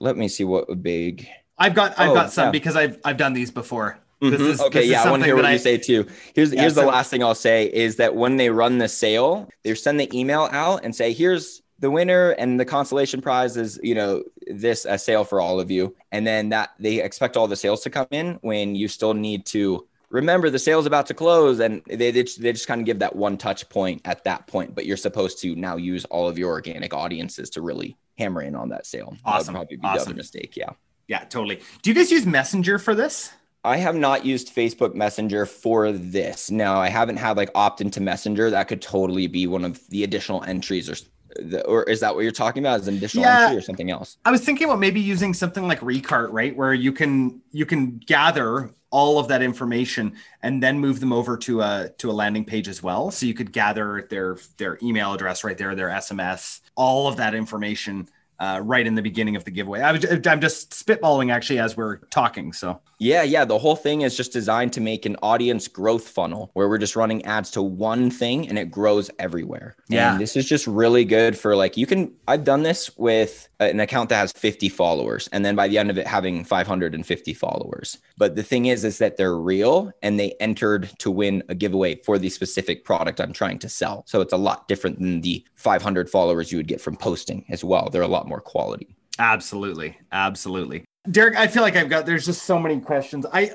let 0.00 0.16
me 0.16 0.28
see 0.28 0.44
what 0.44 0.68
would 0.68 0.82
big. 0.82 1.28
I've 1.58 1.74
got 1.74 1.98
I've 1.98 2.10
oh, 2.10 2.14
got 2.14 2.32
some 2.32 2.46
yeah. 2.46 2.50
because 2.52 2.76
I've 2.76 2.98
I've 3.04 3.16
done 3.16 3.32
these 3.32 3.50
before. 3.50 3.98
Mm-hmm. 4.22 4.42
Is, 4.42 4.60
okay, 4.60 4.84
yeah, 4.84 5.04
I 5.04 5.10
want 5.10 5.22
to 5.22 5.26
hear 5.26 5.36
what 5.36 5.44
I, 5.44 5.52
you 5.52 5.58
say 5.58 5.78
too. 5.78 6.06
Here's 6.34 6.52
yeah, 6.52 6.62
here's 6.62 6.74
so, 6.74 6.80
the 6.80 6.86
last 6.86 7.10
thing 7.10 7.22
I'll 7.22 7.36
say 7.36 7.66
is 7.72 7.96
that 7.96 8.16
when 8.16 8.36
they 8.36 8.50
run 8.50 8.78
the 8.78 8.88
sale, 8.88 9.48
they 9.62 9.74
send 9.74 10.00
the 10.00 10.10
email 10.16 10.48
out 10.50 10.84
and 10.84 10.94
say, 10.94 11.12
"Here's 11.12 11.62
the 11.78 11.90
winner 11.90 12.30
and 12.32 12.58
the 12.58 12.64
consolation 12.64 13.20
prize 13.20 13.56
is 13.56 13.78
you 13.82 13.94
know 13.94 14.24
this 14.48 14.84
a 14.84 14.98
sale 14.98 15.24
for 15.24 15.40
all 15.40 15.60
of 15.60 15.70
you," 15.70 15.94
and 16.10 16.26
then 16.26 16.48
that 16.48 16.70
they 16.80 17.00
expect 17.00 17.36
all 17.36 17.46
the 17.46 17.56
sales 17.56 17.82
to 17.82 17.90
come 17.90 18.08
in 18.10 18.38
when 18.42 18.74
you 18.74 18.88
still 18.88 19.14
need 19.14 19.46
to 19.46 19.86
remember 20.10 20.48
the 20.48 20.58
sale's 20.58 20.86
about 20.86 21.06
to 21.06 21.12
close 21.12 21.60
and 21.60 21.82
they, 21.86 22.10
they, 22.10 22.22
just, 22.22 22.40
they 22.40 22.50
just 22.50 22.66
kind 22.66 22.80
of 22.80 22.86
give 22.86 22.98
that 22.98 23.14
one 23.14 23.36
touch 23.36 23.68
point 23.68 24.00
at 24.06 24.24
that 24.24 24.46
point 24.46 24.74
but 24.74 24.86
you're 24.86 24.96
supposed 24.96 25.38
to 25.38 25.54
now 25.54 25.76
use 25.76 26.04
all 26.06 26.26
of 26.26 26.38
your 26.38 26.48
organic 26.50 26.94
audiences 26.94 27.50
to 27.50 27.60
really 27.60 27.94
hammer 28.18 28.42
in 28.42 28.54
on 28.54 28.68
that 28.70 28.86
sale. 28.86 29.16
Awesome. 29.24 29.54
That 29.54 29.60
would 29.60 29.68
probably 29.68 29.76
be 29.76 29.86
awesome. 29.86 29.98
the 29.98 30.02
other 30.10 30.14
mistake. 30.14 30.56
Yeah. 30.56 30.70
Yeah, 31.06 31.20
totally. 31.24 31.60
Do 31.82 31.90
you 31.90 31.94
guys 31.94 32.10
use 32.10 32.26
Messenger 32.26 32.78
for 32.78 32.94
this? 32.94 33.32
I 33.64 33.78
have 33.78 33.96
not 33.96 34.24
used 34.24 34.54
Facebook 34.54 34.94
Messenger 34.94 35.46
for 35.46 35.90
this. 35.90 36.50
No, 36.50 36.76
I 36.76 36.88
haven't 36.88 37.16
had 37.16 37.36
like 37.36 37.50
opt 37.54 37.80
into 37.80 38.00
Messenger. 38.00 38.50
That 38.50 38.68
could 38.68 38.82
totally 38.82 39.26
be 39.26 39.46
one 39.46 39.64
of 39.64 39.86
the 39.88 40.04
additional 40.04 40.42
entries 40.44 40.88
or 40.88 40.96
the, 41.38 41.64
or 41.66 41.84
is 41.84 42.00
that 42.00 42.14
what 42.14 42.22
you're 42.22 42.32
talking 42.32 42.62
about 42.62 42.80
as 42.80 42.88
an 42.88 42.96
additional 42.96 43.24
yeah, 43.24 43.44
entry 43.44 43.58
or 43.58 43.62
something 43.62 43.90
else? 43.90 44.18
I 44.24 44.30
was 44.30 44.44
thinking 44.44 44.66
about 44.66 44.80
maybe 44.80 45.00
using 45.00 45.34
something 45.34 45.66
like 45.66 45.80
Recart, 45.82 46.30
right? 46.30 46.56
Where 46.56 46.74
you 46.74 46.92
can 46.92 47.40
you 47.52 47.66
can 47.66 47.98
gather 47.98 48.70
all 48.90 49.18
of 49.18 49.28
that 49.28 49.42
information 49.42 50.14
and 50.42 50.62
then 50.62 50.78
move 50.78 51.00
them 51.00 51.12
over 51.12 51.36
to 51.36 51.60
a 51.60 51.90
to 51.98 52.10
a 52.10 52.12
landing 52.12 52.44
page 52.44 52.68
as 52.68 52.82
well. 52.82 53.10
So 53.10 53.26
you 53.26 53.34
could 53.34 53.52
gather 53.52 54.06
their 54.10 54.38
their 54.56 54.78
email 54.82 55.12
address 55.12 55.44
right 55.44 55.56
there, 55.56 55.74
their 55.74 55.88
SMS, 55.88 56.60
all 56.74 57.08
of 57.08 57.16
that 57.16 57.34
information 57.34 58.08
uh, 58.40 58.60
right 58.62 58.86
in 58.86 58.94
the 58.94 59.02
beginning 59.02 59.36
of 59.36 59.44
the 59.44 59.50
giveaway. 59.50 59.80
I 59.80 59.92
was, 59.92 60.04
I'm 60.26 60.40
just 60.40 60.70
spitballing 60.70 61.32
actually 61.32 61.58
as 61.58 61.76
we're 61.76 61.96
talking. 62.10 62.52
So 62.52 62.80
yeah, 62.98 63.22
yeah. 63.22 63.44
The 63.44 63.58
whole 63.58 63.76
thing 63.76 64.02
is 64.02 64.16
just 64.16 64.32
designed 64.32 64.72
to 64.74 64.80
make 64.80 65.06
an 65.06 65.16
audience 65.22 65.68
growth 65.68 66.08
funnel 66.08 66.50
where 66.54 66.68
we're 66.68 66.78
just 66.78 66.96
running 66.96 67.24
ads 67.24 67.50
to 67.52 67.62
one 67.62 68.10
thing 68.10 68.48
and 68.48 68.58
it 68.58 68.70
grows 68.70 69.10
everywhere. 69.18 69.76
Yeah. 69.88 70.12
And 70.12 70.20
this 70.20 70.36
is 70.36 70.48
just 70.48 70.66
really 70.66 71.04
good 71.04 71.38
for 71.38 71.54
like, 71.54 71.76
you 71.76 71.86
can, 71.86 72.12
I've 72.26 72.44
done 72.44 72.62
this 72.62 72.96
with 72.96 73.48
an 73.60 73.80
account 73.80 74.08
that 74.10 74.16
has 74.16 74.32
50 74.32 74.68
followers 74.68 75.28
and 75.32 75.44
then 75.44 75.56
by 75.56 75.68
the 75.68 75.78
end 75.78 75.90
of 75.90 75.98
it 75.98 76.06
having 76.06 76.44
550 76.44 77.34
followers. 77.34 77.98
But 78.16 78.34
the 78.34 78.42
thing 78.42 78.66
is, 78.66 78.84
is 78.84 78.98
that 78.98 79.16
they're 79.16 79.36
real 79.36 79.92
and 80.02 80.18
they 80.18 80.32
entered 80.40 80.90
to 80.98 81.10
win 81.10 81.42
a 81.48 81.54
giveaway 81.54 81.96
for 82.02 82.18
the 82.18 82.30
specific 82.30 82.84
product 82.84 83.20
I'm 83.20 83.32
trying 83.32 83.58
to 83.60 83.68
sell. 83.68 84.04
So 84.06 84.20
it's 84.20 84.32
a 84.32 84.36
lot 84.36 84.66
different 84.66 84.98
than 84.98 85.20
the 85.20 85.44
500 85.54 86.10
followers 86.10 86.50
you 86.50 86.58
would 86.58 86.68
get 86.68 86.80
from 86.80 86.96
posting 86.96 87.44
as 87.48 87.62
well. 87.62 87.90
They're 87.90 88.02
a 88.02 88.08
lot 88.08 88.27
more 88.28 88.40
quality. 88.40 88.94
Absolutely. 89.18 89.98
Absolutely. 90.12 90.84
Derek, 91.10 91.36
I 91.36 91.46
feel 91.46 91.62
like 91.62 91.76
I've 91.76 91.88
got 91.88 92.06
there's 92.06 92.26
just 92.26 92.44
so 92.44 92.58
many 92.58 92.80
questions. 92.80 93.26
I 93.32 93.52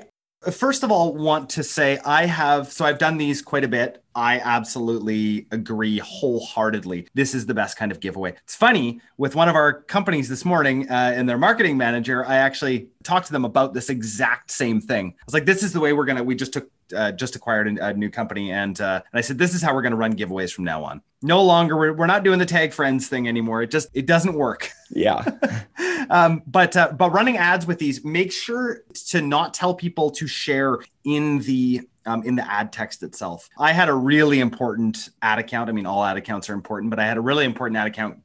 first 0.50 0.82
of 0.82 0.90
all 0.90 1.14
want 1.14 1.48
to 1.50 1.62
say 1.62 1.98
I 2.04 2.26
have 2.26 2.70
so 2.70 2.84
I've 2.84 2.98
done 2.98 3.16
these 3.16 3.42
quite 3.42 3.64
a 3.64 3.68
bit. 3.68 4.02
I 4.14 4.38
absolutely 4.38 5.46
agree 5.50 5.98
wholeheartedly. 5.98 7.08
This 7.14 7.34
is 7.34 7.46
the 7.46 7.54
best 7.54 7.76
kind 7.76 7.90
of 7.90 8.00
giveaway. 8.00 8.34
It's 8.44 8.54
funny 8.54 9.00
with 9.16 9.34
one 9.34 9.48
of 9.48 9.56
our 9.56 9.82
companies 9.82 10.28
this 10.28 10.44
morning 10.44 10.88
uh, 10.88 11.12
and 11.14 11.28
their 11.28 11.38
marketing 11.38 11.76
manager. 11.76 12.24
I 12.24 12.36
actually 12.36 12.88
talked 13.02 13.26
to 13.26 13.32
them 13.32 13.44
about 13.44 13.74
this 13.74 13.88
exact 13.88 14.50
same 14.50 14.80
thing. 14.80 15.14
I 15.18 15.22
was 15.26 15.34
like, 15.34 15.46
"This 15.46 15.62
is 15.62 15.72
the 15.72 15.80
way 15.80 15.92
we're 15.92 16.04
gonna." 16.04 16.22
We 16.22 16.34
just 16.36 16.52
took 16.52 16.68
uh, 16.94 17.12
just 17.12 17.36
acquired 17.36 17.78
a, 17.78 17.86
a, 17.88 17.94
new 17.94 18.10
company, 18.10 18.52
and 18.52 18.80
uh, 18.80 19.00
and 19.12 19.18
I 19.18 19.20
said, 19.20 19.38
"This 19.38 19.54
is 19.54 19.62
how 19.62 19.74
we're 19.74 19.82
gonna 19.82 19.96
run 19.96 20.14
giveaways 20.14 20.52
from 20.52 20.64
now 20.64 20.84
on." 20.84 21.02
No 21.22 21.42
longer 21.42 21.76
we're, 21.76 21.92
we're 21.94 22.06
not 22.06 22.24
doing 22.24 22.38
the 22.38 22.46
tag 22.46 22.72
friends 22.72 23.08
thing 23.08 23.28
anymore. 23.28 23.62
It 23.62 23.70
just 23.70 23.88
it 23.94 24.06
doesn't 24.06 24.34
work. 24.34 24.70
Yeah. 24.90 25.24
um, 26.10 26.42
but 26.46 26.76
uh, 26.76 26.92
but 26.92 27.10
running 27.10 27.36
ads 27.36 27.66
with 27.66 27.78
these, 27.78 28.04
make 28.04 28.32
sure 28.32 28.82
to 29.08 29.20
not 29.20 29.54
tell 29.54 29.74
people 29.74 30.10
to 30.12 30.26
share 30.26 30.78
in 31.04 31.38
the 31.40 31.82
um, 32.06 32.22
in 32.24 32.36
the 32.36 32.50
ad 32.50 32.72
text 32.72 33.02
itself. 33.02 33.48
I 33.58 33.72
had 33.72 33.88
a 33.88 33.94
really 33.94 34.40
important 34.40 35.08
ad 35.22 35.38
account. 35.38 35.68
I 35.68 35.72
mean, 35.72 35.86
all 35.86 36.04
ad 36.04 36.16
accounts 36.16 36.50
are 36.50 36.54
important, 36.54 36.90
but 36.90 36.98
I 36.98 37.06
had 37.06 37.16
a 37.16 37.22
really 37.22 37.44
important 37.44 37.78
ad 37.78 37.86
account 37.86 38.18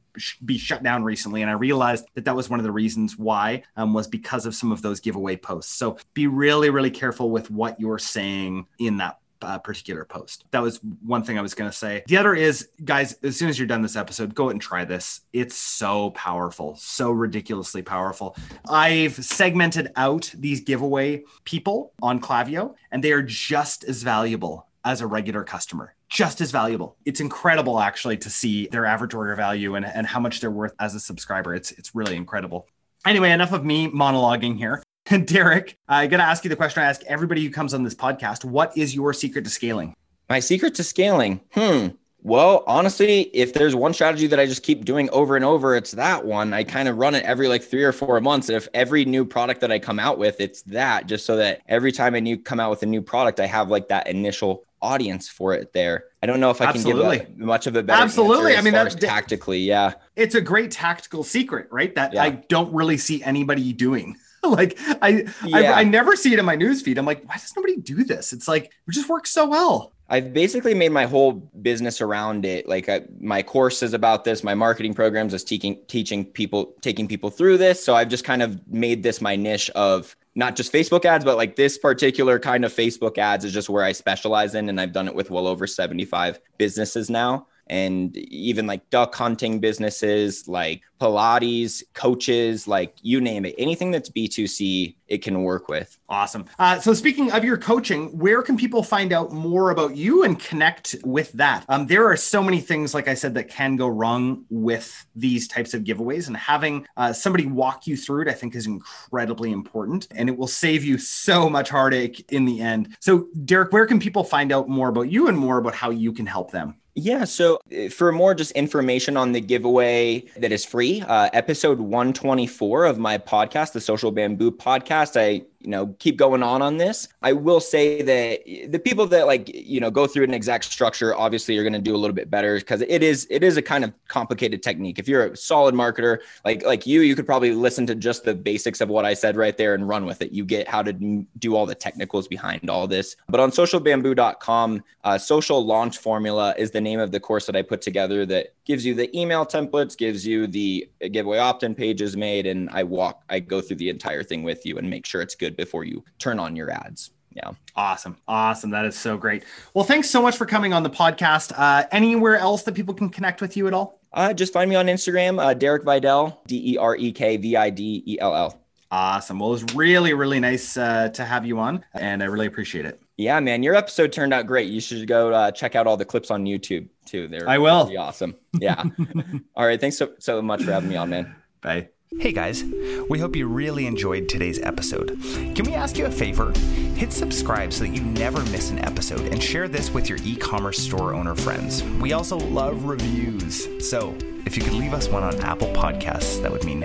be 0.44 0.58
shut 0.58 0.82
down 0.82 1.02
recently 1.02 1.42
and 1.42 1.50
i 1.50 1.54
realized 1.54 2.06
that 2.14 2.24
that 2.24 2.36
was 2.36 2.48
one 2.48 2.60
of 2.60 2.64
the 2.64 2.72
reasons 2.72 3.18
why 3.18 3.62
um, 3.76 3.92
was 3.92 4.06
because 4.06 4.46
of 4.46 4.54
some 4.54 4.72
of 4.72 4.82
those 4.82 5.00
giveaway 5.00 5.36
posts 5.36 5.74
so 5.74 5.96
be 6.14 6.26
really 6.26 6.70
really 6.70 6.90
careful 6.90 7.30
with 7.30 7.50
what 7.50 7.78
you're 7.80 7.98
saying 7.98 8.66
in 8.78 8.96
that 8.96 9.18
uh, 9.42 9.58
particular 9.58 10.04
post. 10.04 10.44
That 10.50 10.62
was 10.62 10.80
one 11.04 11.22
thing 11.22 11.38
I 11.38 11.42
was 11.42 11.54
going 11.54 11.70
to 11.70 11.76
say. 11.76 12.02
The 12.06 12.16
other 12.16 12.34
is, 12.34 12.68
guys, 12.84 13.14
as 13.22 13.36
soon 13.36 13.48
as 13.48 13.58
you're 13.58 13.66
done 13.66 13.82
this 13.82 13.96
episode, 13.96 14.34
go 14.34 14.50
and 14.50 14.60
try 14.60 14.84
this. 14.84 15.22
It's 15.32 15.56
so 15.56 16.10
powerful, 16.10 16.76
so 16.76 17.10
ridiculously 17.10 17.82
powerful. 17.82 18.36
I've 18.68 19.14
segmented 19.24 19.92
out 19.96 20.32
these 20.36 20.60
giveaway 20.60 21.24
people 21.44 21.92
on 22.02 22.20
Klaviyo, 22.20 22.74
and 22.90 23.02
they 23.02 23.12
are 23.12 23.22
just 23.22 23.84
as 23.84 24.02
valuable 24.02 24.66
as 24.84 25.00
a 25.00 25.06
regular 25.06 25.44
customer 25.44 25.94
just 26.10 26.40
as 26.40 26.50
valuable. 26.50 26.96
It's 27.06 27.20
incredible 27.20 27.80
actually 27.80 28.18
to 28.18 28.30
see 28.30 28.66
their 28.66 28.84
average 28.84 29.14
order 29.14 29.34
value 29.36 29.76
and, 29.76 29.86
and 29.86 30.06
how 30.06 30.20
much 30.20 30.40
they're 30.40 30.50
worth 30.50 30.74
as 30.78 30.94
a 30.94 31.00
subscriber. 31.00 31.54
It's 31.54 31.70
it's 31.72 31.94
really 31.94 32.16
incredible. 32.16 32.66
Anyway, 33.06 33.30
enough 33.30 33.52
of 33.52 33.64
me 33.64 33.88
monologuing 33.88 34.58
here. 34.58 34.82
Derek, 35.24 35.78
I 35.88 36.06
got 36.06 36.18
to 36.18 36.22
ask 36.24 36.44
you 36.44 36.50
the 36.50 36.56
question 36.56 36.82
I 36.82 36.86
ask 36.86 37.02
everybody 37.06 37.42
who 37.42 37.50
comes 37.50 37.72
on 37.72 37.82
this 37.84 37.94
podcast. 37.94 38.44
What 38.44 38.76
is 38.76 38.94
your 38.94 39.14
secret 39.14 39.44
to 39.44 39.50
scaling? 39.50 39.94
My 40.28 40.40
secret 40.40 40.74
to 40.74 40.84
scaling? 40.84 41.40
Hmm. 41.52 41.88
Well, 42.22 42.64
honestly, 42.66 43.22
if 43.32 43.54
there's 43.54 43.74
one 43.74 43.94
strategy 43.94 44.26
that 44.26 44.38
I 44.38 44.44
just 44.44 44.62
keep 44.62 44.84
doing 44.84 45.08
over 45.10 45.36
and 45.36 45.44
over, 45.44 45.74
it's 45.74 45.92
that 45.92 46.26
one. 46.26 46.52
I 46.52 46.64
kind 46.64 46.86
of 46.86 46.98
run 46.98 47.14
it 47.14 47.24
every 47.24 47.48
like 47.48 47.62
three 47.62 47.82
or 47.82 47.92
four 47.92 48.20
months. 48.20 48.50
if 48.50 48.68
every 48.74 49.06
new 49.06 49.24
product 49.24 49.62
that 49.62 49.72
I 49.72 49.78
come 49.78 49.98
out 49.98 50.18
with, 50.18 50.38
it's 50.38 50.60
that 50.64 51.06
just 51.06 51.24
so 51.24 51.36
that 51.36 51.62
every 51.66 51.92
time 51.92 52.14
I 52.14 52.20
new 52.20 52.36
come 52.36 52.60
out 52.60 52.68
with 52.68 52.82
a 52.82 52.86
new 52.86 53.00
product, 53.00 53.40
I 53.40 53.46
have 53.46 53.70
like 53.70 53.88
that 53.88 54.06
initial 54.06 54.64
audience 54.82 55.28
for 55.28 55.54
it 55.54 55.72
there. 55.72 56.04
I 56.22 56.26
don't 56.26 56.40
know 56.40 56.50
if 56.50 56.60
I 56.60 56.66
Absolutely. 56.66 57.18
can 57.18 57.26
give 57.34 57.40
a, 57.40 57.46
much 57.46 57.66
of 57.66 57.76
a 57.76 57.82
better 57.82 58.02
Absolutely. 58.02 58.56
I 58.56 58.60
mean, 58.60 58.72
that's 58.72 58.94
tactically, 58.94 59.60
yeah. 59.60 59.94
It's 60.16 60.34
a 60.34 60.40
great 60.40 60.70
tactical 60.70 61.24
secret, 61.24 61.68
right? 61.70 61.94
That 61.94 62.14
yeah. 62.14 62.22
I 62.22 62.30
don't 62.30 62.72
really 62.72 62.98
see 62.98 63.22
anybody 63.22 63.72
doing. 63.72 64.16
like 64.42 64.78
I, 65.02 65.26
yeah. 65.44 65.72
I, 65.72 65.80
I 65.80 65.84
never 65.84 66.16
see 66.16 66.32
it 66.32 66.38
in 66.38 66.44
my 66.44 66.56
newsfeed. 66.56 66.96
I'm 66.96 67.04
like, 67.04 67.24
why 67.28 67.34
does 67.34 67.54
nobody 67.54 67.76
do 67.76 68.04
this? 68.04 68.32
It's 68.32 68.48
like 68.48 68.64
it 68.64 68.92
just 68.92 69.08
works 69.08 69.30
so 69.30 69.46
well. 69.46 69.92
I've 70.08 70.32
basically 70.32 70.74
made 70.74 70.90
my 70.90 71.06
whole 71.06 71.32
business 71.32 72.00
around 72.00 72.44
it. 72.44 72.66
Like 72.66 72.88
I, 72.88 73.02
my 73.20 73.42
course 73.42 73.82
is 73.82 73.94
about 73.94 74.24
this. 74.24 74.42
My 74.42 74.54
marketing 74.54 74.92
programs 74.92 75.34
is 75.34 75.44
teaching 75.44 75.78
teaching 75.86 76.24
people, 76.24 76.74
taking 76.80 77.06
people 77.06 77.30
through 77.30 77.58
this. 77.58 77.82
So 77.82 77.94
I've 77.94 78.08
just 78.08 78.24
kind 78.24 78.42
of 78.42 78.66
made 78.66 79.02
this 79.02 79.20
my 79.20 79.36
niche 79.36 79.70
of 79.70 80.16
not 80.34 80.56
just 80.56 80.72
Facebook 80.72 81.04
ads, 81.04 81.24
but 81.24 81.36
like 81.36 81.56
this 81.56 81.78
particular 81.78 82.38
kind 82.38 82.64
of 82.64 82.72
Facebook 82.72 83.18
ads 83.18 83.44
is 83.44 83.52
just 83.52 83.68
where 83.68 83.84
I 83.84 83.92
specialize 83.92 84.54
in, 84.54 84.68
and 84.68 84.80
I've 84.80 84.92
done 84.92 85.08
it 85.08 85.14
with 85.14 85.30
well 85.30 85.46
over 85.46 85.66
seventy 85.66 86.04
five 86.04 86.40
businesses 86.58 87.10
now 87.10 87.46
and 87.70 88.16
even 88.16 88.66
like 88.66 88.90
duck 88.90 89.14
hunting 89.14 89.60
businesses, 89.60 90.48
like 90.48 90.82
Pilates 91.00 91.84
coaches, 91.94 92.66
like 92.66 92.96
you 93.00 93.20
name 93.20 93.44
it, 93.44 93.54
anything 93.56 93.92
that's 93.92 94.10
B2C, 94.10 94.96
it 95.06 95.22
can 95.22 95.44
work 95.44 95.68
with. 95.68 95.96
Awesome. 96.08 96.46
Uh, 96.58 96.80
so, 96.80 96.92
speaking 96.92 97.30
of 97.30 97.44
your 97.44 97.56
coaching, 97.56 98.18
where 98.18 98.42
can 98.42 98.56
people 98.56 98.82
find 98.82 99.12
out 99.12 99.32
more 99.32 99.70
about 99.70 99.96
you 99.96 100.24
and 100.24 100.38
connect 100.38 100.96
with 101.04 101.30
that? 101.32 101.64
Um, 101.68 101.86
there 101.86 102.06
are 102.10 102.16
so 102.16 102.42
many 102.42 102.60
things, 102.60 102.92
like 102.92 103.06
I 103.06 103.14
said, 103.14 103.34
that 103.34 103.48
can 103.48 103.76
go 103.76 103.86
wrong 103.86 104.44
with 104.50 105.06
these 105.14 105.46
types 105.46 105.72
of 105.72 105.84
giveaways, 105.84 106.26
and 106.26 106.36
having 106.36 106.86
uh, 106.96 107.12
somebody 107.12 107.46
walk 107.46 107.86
you 107.86 107.96
through 107.96 108.22
it, 108.22 108.28
I 108.28 108.32
think, 108.32 108.56
is 108.56 108.66
incredibly 108.66 109.52
important 109.52 110.08
and 110.10 110.28
it 110.28 110.36
will 110.36 110.48
save 110.48 110.84
you 110.84 110.98
so 110.98 111.48
much 111.48 111.68
heartache 111.70 112.30
in 112.32 112.44
the 112.44 112.60
end. 112.60 112.96
So, 113.00 113.28
Derek, 113.44 113.72
where 113.72 113.86
can 113.86 114.00
people 114.00 114.24
find 114.24 114.50
out 114.50 114.68
more 114.68 114.88
about 114.88 115.10
you 115.10 115.28
and 115.28 115.38
more 115.38 115.58
about 115.58 115.74
how 115.74 115.90
you 115.90 116.12
can 116.12 116.26
help 116.26 116.50
them? 116.50 116.76
Yeah. 116.94 117.24
So 117.24 117.60
uh, 117.72 117.88
for 117.88 118.10
more 118.10 118.34
just 118.34 118.52
information 118.52 119.16
on 119.16 119.32
the 119.32 119.40
giveaway 119.40 120.24
that 120.36 120.50
is 120.50 120.64
free, 120.64 121.02
uh, 121.02 121.30
episode 121.32 121.78
124 121.78 122.84
of 122.84 122.98
my 122.98 123.16
podcast, 123.16 123.72
the 123.72 123.80
Social 123.80 124.10
Bamboo 124.10 124.50
podcast, 124.50 125.18
I 125.18 125.44
you 125.60 125.68
know 125.68 125.94
keep 125.98 126.16
going 126.16 126.42
on 126.42 126.62
on 126.62 126.78
this. 126.78 127.08
I 127.22 127.32
will 127.32 127.60
say 127.60 128.02
that 128.02 128.70
the 128.72 128.78
people 128.78 129.06
that 129.08 129.26
like 129.26 129.48
you 129.54 129.80
know 129.80 129.90
go 129.90 130.06
through 130.06 130.24
an 130.24 130.34
exact 130.34 130.64
structure 130.64 131.14
obviously 131.14 131.54
you're 131.54 131.64
going 131.64 131.74
to 131.74 131.78
do 131.78 131.94
a 131.94 131.98
little 131.98 132.14
bit 132.14 132.30
better 132.30 132.56
because 132.56 132.80
it 132.82 133.02
is 133.02 133.26
it 133.30 133.42
is 133.42 133.56
a 133.56 133.62
kind 133.62 133.84
of 133.84 133.92
complicated 134.08 134.62
technique. 134.62 134.98
If 134.98 135.08
you're 135.08 135.26
a 135.26 135.36
solid 135.36 135.74
marketer 135.74 136.18
like 136.44 136.64
like 136.64 136.86
you 136.86 137.02
you 137.02 137.14
could 137.14 137.26
probably 137.26 137.52
listen 137.52 137.86
to 137.86 137.94
just 137.94 138.24
the 138.24 138.34
basics 138.34 138.80
of 138.80 138.88
what 138.88 139.04
i 139.04 139.14
said 139.14 139.36
right 139.36 139.56
there 139.56 139.74
and 139.74 139.86
run 139.86 140.06
with 140.06 140.22
it. 140.22 140.32
You 140.32 140.44
get 140.44 140.66
how 140.66 140.82
to 140.82 140.92
do 141.38 141.54
all 141.54 141.66
the 141.66 141.74
technicals 141.74 142.26
behind 142.26 142.70
all 142.70 142.86
this. 142.86 143.16
But 143.28 143.40
on 143.40 143.50
socialbamboo.com 143.50 144.82
uh, 145.04 145.18
social 145.18 145.64
launch 145.64 145.98
formula 145.98 146.54
is 146.56 146.70
the 146.70 146.80
name 146.80 147.00
of 147.00 147.12
the 147.12 147.20
course 147.20 147.46
that 147.46 147.56
i 147.56 147.62
put 147.62 147.82
together 147.82 148.24
that 148.26 148.54
gives 148.70 148.86
you 148.86 148.94
the 148.94 149.08
email 149.18 149.44
templates 149.44 149.96
gives 149.96 150.24
you 150.24 150.46
the 150.46 150.88
giveaway 151.10 151.38
opt-in 151.38 151.74
pages 151.74 152.16
made 152.16 152.46
and 152.46 152.70
i 152.70 152.82
walk 152.84 153.24
i 153.28 153.40
go 153.40 153.60
through 153.60 153.76
the 153.76 153.90
entire 153.90 154.22
thing 154.22 154.44
with 154.44 154.64
you 154.64 154.78
and 154.78 154.88
make 154.88 155.04
sure 155.04 155.20
it's 155.20 155.34
good 155.34 155.56
before 155.56 155.84
you 155.84 156.04
turn 156.18 156.38
on 156.38 156.54
your 156.56 156.70
ads. 156.70 157.10
Yeah. 157.32 157.52
Awesome. 157.76 158.16
Awesome. 158.26 158.70
That 158.70 158.84
is 158.84 158.98
so 158.98 159.16
great. 159.16 159.44
Well, 159.72 159.84
thanks 159.84 160.10
so 160.10 160.20
much 160.20 160.36
for 160.36 160.46
coming 160.46 160.72
on 160.72 160.82
the 160.82 160.90
podcast. 160.90 161.52
Uh, 161.56 161.84
anywhere 161.92 162.36
else 162.36 162.64
that 162.64 162.74
people 162.74 162.92
can 162.92 163.08
connect 163.08 163.40
with 163.40 163.56
you 163.56 163.68
at 163.68 163.74
all? 163.74 164.00
Uh, 164.12 164.32
just 164.32 164.52
find 164.52 164.68
me 164.68 164.74
on 164.74 164.86
Instagram, 164.86 165.40
uh, 165.40 165.54
Derek 165.54 165.84
Videll, 165.84 166.38
D 166.48 166.72
E 166.72 166.76
R 166.76 166.96
E 166.96 167.12
K 167.12 167.36
V 167.36 167.56
I 167.56 167.70
D 167.70 168.02
E 168.04 168.18
L 168.18 168.34
L. 168.34 168.60
Awesome. 168.90 169.38
Well, 169.38 169.50
it 169.50 169.62
was 169.62 169.74
really, 169.76 170.12
really 170.14 170.40
nice 170.40 170.76
uh, 170.76 171.10
to 171.10 171.24
have 171.24 171.46
you 171.46 171.60
on, 171.60 171.84
and 171.94 172.20
I 172.20 172.26
really 172.26 172.46
appreciate 172.46 172.86
it. 172.86 173.00
Yeah, 173.20 173.38
man, 173.40 173.62
your 173.62 173.74
episode 173.74 174.12
turned 174.12 174.32
out 174.32 174.46
great. 174.46 174.70
You 174.70 174.80
should 174.80 175.06
go 175.06 175.30
uh, 175.30 175.50
check 175.50 175.74
out 175.74 175.86
all 175.86 175.98
the 175.98 176.06
clips 176.06 176.30
on 176.30 176.46
YouTube 176.46 176.88
too. 177.04 177.28
They're 177.28 177.46
I 177.46 177.58
will. 177.58 177.92
awesome. 177.98 178.34
Yeah. 178.58 178.82
all 179.54 179.66
right. 179.66 179.78
Thanks 179.78 179.98
so 179.98 180.12
so 180.18 180.40
much 180.40 180.62
for 180.62 180.72
having 180.72 180.88
me 180.88 180.96
on, 180.96 181.10
man. 181.10 181.34
Bye. 181.60 181.90
Hey 182.18 182.32
guys, 182.32 182.64
we 183.10 183.18
hope 183.18 183.36
you 183.36 183.46
really 183.46 183.86
enjoyed 183.86 184.28
today's 184.28 184.58
episode. 184.60 185.18
Can 185.54 185.64
we 185.66 185.74
ask 185.74 185.98
you 185.98 186.06
a 186.06 186.10
favor? 186.10 186.52
Hit 186.96 187.12
subscribe 187.12 187.72
so 187.74 187.84
that 187.84 187.90
you 187.90 188.00
never 188.00 188.40
miss 188.46 188.70
an 188.70 188.78
episode 188.80 189.20
and 189.20 189.40
share 189.42 189.68
this 189.68 189.90
with 189.90 190.08
your 190.08 190.18
e 190.24 190.34
commerce 190.34 190.78
store 190.78 191.12
owner 191.14 191.34
friends. 191.34 191.84
We 192.00 192.14
also 192.14 192.38
love 192.38 192.84
reviews. 192.84 193.68
So 193.86 194.16
if 194.46 194.56
you 194.56 194.62
could 194.62 194.72
leave 194.72 194.94
us 194.94 195.08
one 195.08 195.22
on 195.22 195.38
Apple 195.40 195.68
Podcasts, 195.68 196.40
that 196.42 196.50
would 196.50 196.64
mean 196.64 196.84